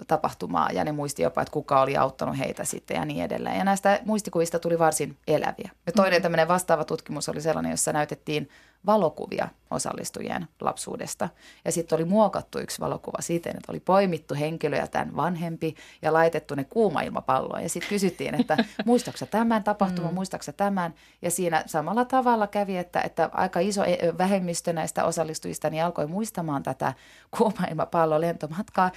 [0.07, 3.57] tapahtumaa ja ne muisti jopa, että kuka oli auttanut heitä sitten ja niin edelleen.
[3.57, 5.69] Ja näistä muistikuvista tuli varsin eläviä.
[5.85, 6.21] Ja toinen mm-hmm.
[6.21, 8.49] tämmöinen vastaava tutkimus oli sellainen, jossa näytettiin
[8.85, 11.29] valokuvia osallistujien lapsuudesta.
[11.65, 16.13] Ja sitten oli muokattu yksi valokuva siten, että oli poimittu henkilö ja tämän vanhempi ja
[16.13, 17.61] laitettu ne kuuma-ilmapalloa.
[17.61, 20.15] Ja sitten kysyttiin, että muistaaksä tämän tapahtuman, mm.
[20.15, 20.93] muistaaksä tämän.
[21.21, 26.07] Ja siinä samalla tavalla kävi, että, että aika iso e, vähemmistö näistä osallistujista niin alkoi
[26.07, 26.93] muistamaan tätä
[27.37, 28.91] kuuma-ilmapallon lentomatkaa,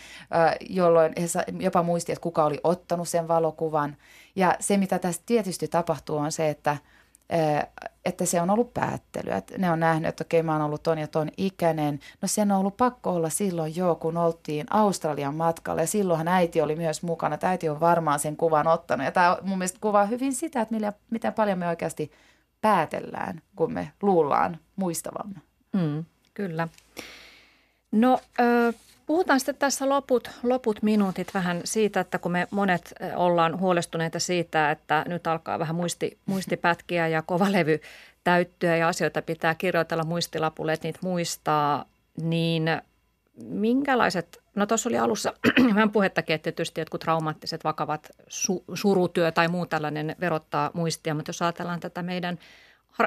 [0.61, 1.27] jolloin he
[1.61, 3.97] jopa muisti, että kuka oli ottanut sen valokuvan.
[4.37, 6.77] Ja se, mitä tässä tietysti tapahtuu, on se, että–
[8.05, 9.37] että se on ollut päättelyä.
[9.37, 12.01] Että ne on nähnyt, että okei, mä oon ollut ton ja ton ikäinen.
[12.23, 16.61] No sen on ollut pakko olla silloin jo, kun oltiin Australian matkalla ja silloinhan äiti
[16.61, 17.35] oli myös mukana.
[17.35, 19.05] Että äiti on varmaan sen kuvan ottanut.
[19.05, 22.13] Ja tämä mun mielestä kuvaa hyvin sitä, että millä, miten paljon me oikeasti
[22.61, 25.39] päätellään, kun me luullaan muistavamme.
[25.73, 26.05] Mm,
[26.35, 26.69] kyllä.
[27.93, 28.73] No, ö,
[29.07, 34.71] Puhutaan sitten tässä loput, loput minuutit vähän siitä, että kun me monet ollaan huolestuneita siitä,
[34.71, 37.81] että nyt alkaa vähän muisti, muistipätkiä ja kova levy
[38.25, 41.85] täyttyä ja asioita pitää kirjoitella muistilapulle, että niitä muistaa,
[42.23, 42.65] niin
[43.43, 45.33] minkälaiset, no tuossa oli alussa
[45.75, 51.29] vähän puhettakin, että tietysti jotkut traumaattiset vakavat su, surutyö tai muu tällainen verottaa muistia, mutta
[51.29, 52.39] jos ajatellaan tätä meidän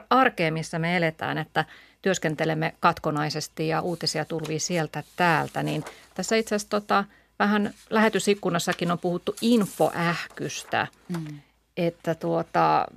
[0.09, 1.65] arkea, missä me eletään, että–
[2.01, 5.83] työskentelemme katkonaisesti ja uutisia tulvii sieltä täältä, niin
[6.13, 7.03] tässä itse asiassa tota,
[7.39, 11.39] vähän lähetysikkunassakin on puhuttu infoähkystä, mm.
[11.77, 12.88] että tuota,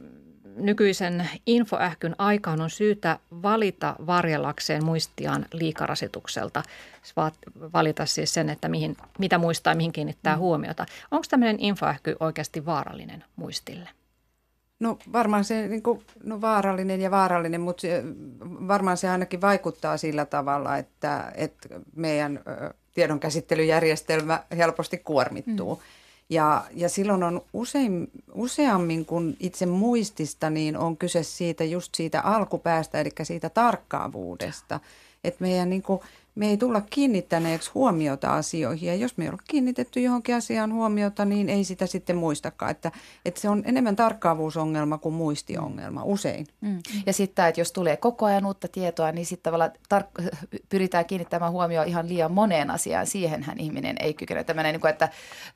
[0.57, 6.63] nykyisen infoähkyn aikaan on syytä valita varjellakseen muistiaan liikarasitukselta.
[7.73, 10.41] Valita siis sen, että mihin, mitä muistaa, mihin kiinnittää mm.
[10.41, 10.87] huomiota.
[11.11, 13.89] Onko tämmöinen infoähky oikeasti vaarallinen muistille?
[14.81, 18.03] No varmaan se niin kuin, no vaarallinen ja vaarallinen, mutta se,
[18.69, 22.41] varmaan se ainakin vaikuttaa sillä tavalla, että, että meidän
[22.95, 25.75] tiedonkäsittelyjärjestelmä helposti kuormittuu.
[25.75, 25.81] Mm.
[26.31, 32.21] Ja, ja silloin on usein, useammin kuin itse muistista, niin on kyse siitä just siitä
[32.21, 34.81] alkupäästä, eli siitä tarkkaavuudesta.
[35.25, 36.01] Että meidän niin kuin,
[36.41, 38.87] me ei tulla kiinnittäneeksi huomiota asioihin.
[38.87, 42.71] Ja jos me ei ole kiinnitetty johonkin asiaan huomiota, niin ei sitä sitten muistakaan.
[42.71, 42.93] Että,
[43.25, 46.47] että se on enemmän tarkkaavuusongelma kuin muistiongelma usein.
[46.61, 46.79] Mm.
[47.07, 50.29] Ja sitten, että jos tulee koko ajan uutta tietoa, niin sitten tavallaan tar-
[50.71, 53.07] pyritään kiinnittämään huomioon ihan liian moneen asiaan.
[53.07, 54.45] Siihenhän ihminen ei kykene.
[54.45, 55.09] Tämmöinen, niin kuin, että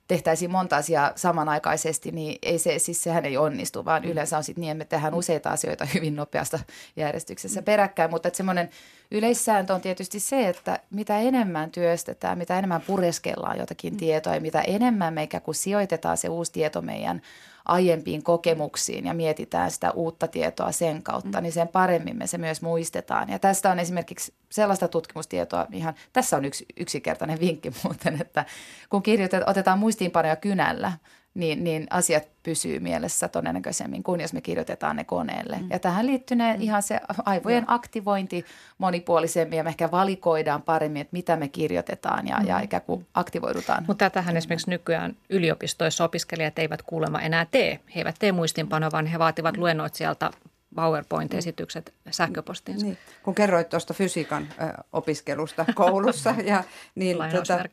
[0.08, 4.10] tehtäisiin monta asiaa samanaikaisesti, niin ei se, siis sehän ei onnistu, vaan mm.
[4.10, 6.58] yleensä on sitten niin, että me tehdään useita asioita hyvin nopeasta
[6.96, 7.64] järjestyksessä mm.
[7.64, 8.10] peräkkäin.
[8.10, 8.70] Mutta että semmoinen
[9.10, 13.96] Yleissääntö on tietysti se, että mitä enemmän työstetään, mitä enemmän pureskellaan jotakin mm.
[13.96, 17.22] tietoa ja mitä enemmän me ikään kuin sijoitetaan se uusi tieto meidän
[17.64, 21.42] aiempiin kokemuksiin ja mietitään sitä uutta tietoa sen kautta, mm.
[21.42, 23.28] niin sen paremmin me se myös muistetaan.
[23.28, 28.44] Ja tästä on esimerkiksi sellaista tutkimustietoa, ihan, tässä on yksi yksinkertainen vinkki muuten, että
[28.90, 30.92] kun kirjoitetaan, otetaan muistiinpanoja kynällä,
[31.34, 35.56] niin, niin asiat pysyy mielessä todennäköisemmin kuin jos me kirjoitetaan ne koneelle.
[35.56, 35.66] Mm.
[35.70, 36.60] Ja tähän liittyy mm.
[36.60, 37.74] ihan se aivojen ja.
[37.74, 38.44] aktivointi
[38.78, 42.46] monipuolisemmin ja me ehkä valikoidaan paremmin, että mitä me kirjoitetaan ja, mm.
[42.46, 43.84] ja ikään kuin aktivoidutaan.
[43.86, 47.80] Mutta tähän esimerkiksi nykyään yliopistoissa opiskelijat eivät kuulemma enää tee.
[47.94, 50.30] He eivät tee muistinpanoa, vaan he vaativat luennoitsijalta
[50.74, 52.86] PowerPoint-esitykset sähköpostiinsa.
[52.86, 52.98] Niin.
[53.22, 54.48] Kun kerroit tuosta fysiikan
[54.92, 56.64] opiskelusta koulussa, ja,
[56.94, 57.64] niin, tota,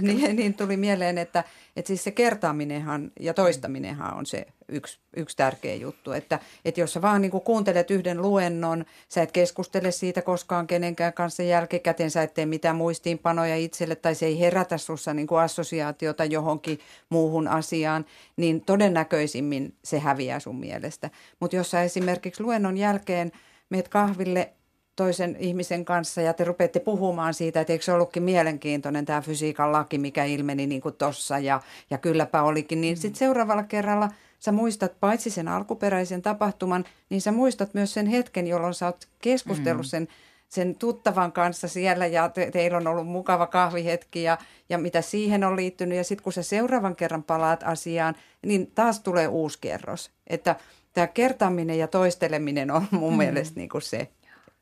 [0.00, 1.44] niin, niin tuli mieleen, että,
[1.76, 6.12] että siis se kertaaminenhan ja toistaminenhan on se yksi, yksi tärkeä juttu.
[6.12, 10.66] Että, että jos sä vaan niin kuin kuuntelet yhden luennon, sä et keskustele siitä koskaan
[10.66, 15.26] kenenkään kanssa jälkikäteen, sä et tee mitään muistiinpanoja itselle tai se ei herätä sussa niin
[15.26, 18.04] kuin assosiaatiota johonkin muuhun asiaan,
[18.36, 21.10] niin todennäköisimmin se häviää sun mielestä.
[21.40, 23.32] Mutta jos sä esimerkiksi luennon jälkeen
[23.70, 24.52] meet kahville
[24.96, 29.72] toisen ihmisen kanssa ja te rupeatte puhumaan siitä, että eikö se ollutkin mielenkiintoinen tämä fysiikan
[29.72, 31.60] laki, mikä ilmeni niin kuin tossa ja,
[31.90, 34.08] ja kylläpä olikin, niin sitten seuraavalla kerralla
[34.40, 39.08] sä muistat paitsi sen alkuperäisen tapahtuman, niin sä muistat myös sen hetken, jolloin sä oot
[39.18, 39.88] keskustellut mm.
[39.88, 40.08] sen
[40.50, 44.38] sen tuttavan kanssa siellä ja te, teillä on ollut mukava kahvihetki ja,
[44.68, 45.98] ja mitä siihen on liittynyt.
[45.98, 48.14] Ja sitten kun sä seuraavan kerran palaat asiaan,
[48.46, 50.10] niin taas tulee uusi kerros.
[50.26, 50.56] Että
[50.92, 53.18] tämä kertaaminen ja toisteleminen on mun mm.
[53.18, 54.08] mielestä niin kuin se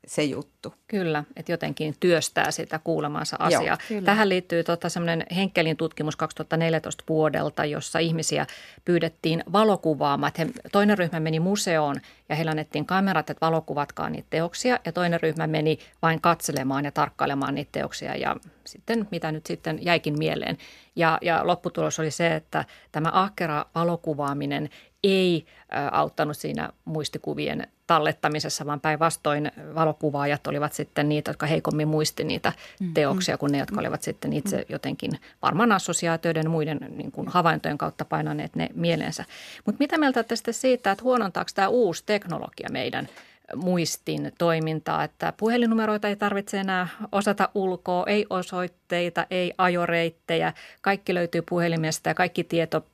[0.07, 0.73] se juttu.
[0.87, 3.77] Kyllä, että jotenkin työstää sitä kuulemansa asiaa.
[3.89, 8.45] Joo, Tähän liittyy tota semmoinen Henkelin tutkimus 2014 vuodelta, jossa ihmisiä
[8.85, 10.31] pyydettiin valokuvaamaan.
[10.37, 11.95] He, toinen ryhmä meni museoon
[12.29, 14.79] ja heillä annettiin kamerat, että valokuvatkaa niitä teoksia.
[14.85, 18.35] Ja toinen ryhmä meni vain katselemaan ja tarkkailemaan niitä teoksia ja
[18.65, 20.57] sitten mitä nyt sitten jäikin mieleen.
[20.95, 24.69] Ja, ja lopputulos oli se, että tämä ahkera valokuvaaminen
[25.03, 25.45] ei
[25.91, 32.93] auttanut siinä muistikuvien tallettamisessa, vaan päinvastoin valokuvaajat olivat sitten niitä, jotka heikommin muisti niitä mm,
[32.93, 33.79] teoksia kuin ne, jotka mm.
[33.79, 34.63] olivat sitten itse mm.
[34.69, 39.25] jotenkin varmaan assosiaatioiden muiden niin kuin havaintojen kautta painaneet ne mieleensä.
[39.65, 43.09] Mutta mitä mieltä tästä siitä, että huonontaako tämä uusi teknologia meidän
[43.55, 51.41] muistin toimintaa, että puhelinnumeroita ei tarvitse enää osata ulkoa, ei osoitteita, ei ajoreittejä, kaikki löytyy
[51.49, 52.85] puhelimesta ja kaikki tieto,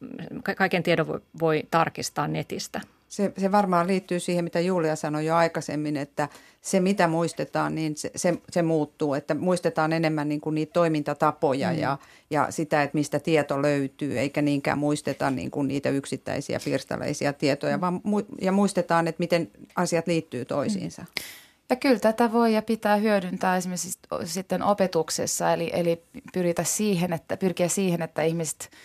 [0.57, 2.81] kaiken tiedon voi, voi tarkistaa netistä.
[3.15, 6.29] Se, se varmaan liittyy siihen, mitä Julia sanoi jo aikaisemmin, että
[6.61, 9.13] se mitä muistetaan, niin se, se, se muuttuu.
[9.13, 11.79] Että muistetaan enemmän niin kuin niitä toimintatapoja mm.
[11.79, 11.97] ja,
[12.29, 17.77] ja sitä, että mistä tieto löytyy, eikä niinkään muisteta niin kuin niitä yksittäisiä pirstaleisia tietoja,
[17.77, 17.81] mm.
[17.81, 21.01] vaan mu, ja muistetaan, että miten asiat liittyy toisiinsa.
[21.01, 21.23] Mm.
[21.69, 26.03] Ja kyllä tätä voi ja pitää hyödyntää esimerkiksi sitten opetuksessa, eli, eli
[26.33, 28.69] pyritä siihen, että, pyrkiä siihen, että ihmiset–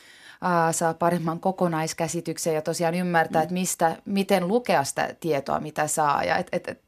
[0.73, 3.43] saa paremman kokonaiskäsityksen ja tosiaan ymmärtää, mm.
[3.43, 6.25] että mistä, miten lukea sitä tietoa, mitä saa.
[6.25, 6.81] Ja et, et, et,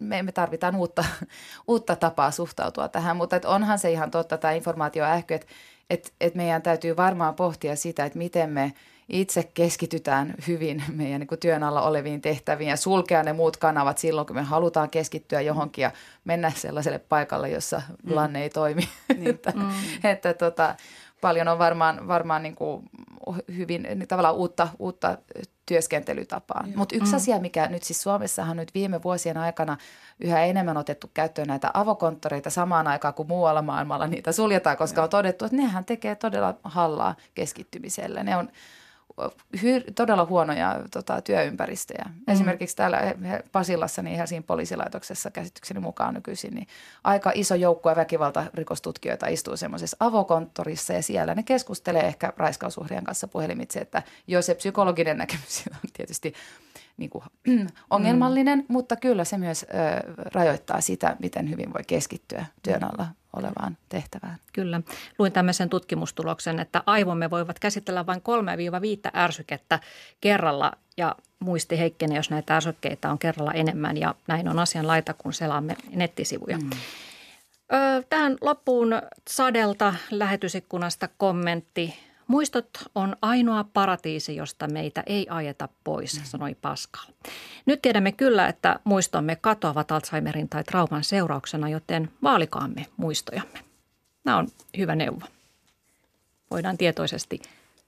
[0.00, 1.04] me, me tarvitaan uutta,
[1.68, 5.46] uutta tapaa suhtautua tähän, mutta et onhan se ihan totta tämä informaatioähky, että
[5.90, 8.72] et, et meidän täytyy varmaan pohtia sitä, että miten me
[9.08, 13.98] itse keskitytään hyvin meidän niin kuin työn alla oleviin tehtäviin ja sulkea ne muut kanavat
[13.98, 15.90] silloin, kun me halutaan keskittyä johonkin ja
[16.24, 18.14] mennä sellaiselle paikalle, jossa mm.
[18.14, 18.88] lanne ei toimi.
[19.18, 19.30] Niin.
[19.30, 19.70] että, mm.
[20.04, 20.74] että tota,
[21.20, 22.90] paljon on varmaan, varmaan niin kuin
[23.56, 25.18] hyvin niin tavallaan uutta, uutta
[25.66, 26.64] työskentelytapaa.
[26.76, 27.16] Mutta yksi mm.
[27.16, 29.76] asia, mikä nyt siis Suomessahan nyt viime vuosien aikana
[30.20, 35.08] yhä enemmän otettu käyttöön näitä avokonttoreita samaan aikaan kuin muualla maailmalla niitä suljetaan, koska on
[35.08, 38.22] todettu, että nehän tekee todella hallaa keskittymiselle.
[38.22, 38.48] Ne on
[39.56, 42.04] hy- todella huonoja tota, työympäristöjä.
[42.08, 42.32] Mm.
[42.32, 42.98] Esimerkiksi täällä
[43.52, 46.66] Pasilassa, niin Helsingin poliisilaitoksessa käsitykseni mukaan nykyisin, niin
[47.04, 53.80] aika iso joukkue väkivaltarikostutkijoita istuu semmoisessa avokonttorissa ja siellä ne keskustelee ehkä raiskausuhrien kanssa puhelimitse,
[53.80, 56.34] että jo se psykologinen näkemys on tietysti
[56.98, 57.24] niin kuin,
[57.90, 58.64] ongelmallinen, mm.
[58.68, 64.36] mutta kyllä se myös ö, rajoittaa sitä, miten hyvin voi keskittyä työn alla olevaan tehtävään.
[64.52, 64.80] Kyllä.
[65.18, 69.80] Luin tämmöisen tutkimustuloksen, että aivomme voivat käsitellä vain 3-5 ärsykettä
[70.20, 75.14] kerralla ja muisti heikkenee, jos näitä ärsykkeitä on kerralla enemmän ja näin on asian laita,
[75.14, 76.58] kun selaamme nettisivuja.
[76.58, 76.70] Mm.
[78.10, 78.88] Tähän loppuun
[79.30, 82.07] Sadelta lähetysikkunasta kommentti.
[82.28, 87.12] Muistot on ainoa paratiisi, josta meitä ei ajeta pois, sanoi Pascal.
[87.66, 93.58] Nyt tiedämme kyllä, että muistomme katoavat Alzheimerin tai trauman seurauksena, joten vaalikaamme muistojamme.
[94.24, 94.48] Nämä on
[94.78, 95.26] hyvä neuvo.
[96.50, 97.40] Voidaan tietoisesti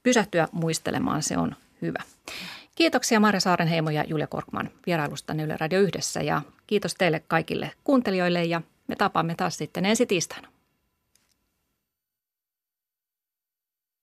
[0.03, 2.03] pysähtyä muistelemaan, se on hyvä.
[2.75, 8.45] Kiitoksia Marja Saarenheimo ja Julia Korkman vierailusta Yle Radio Yhdessä ja kiitos teille kaikille kuuntelijoille
[8.45, 10.49] ja me tapaamme taas sitten ensi tiistaina.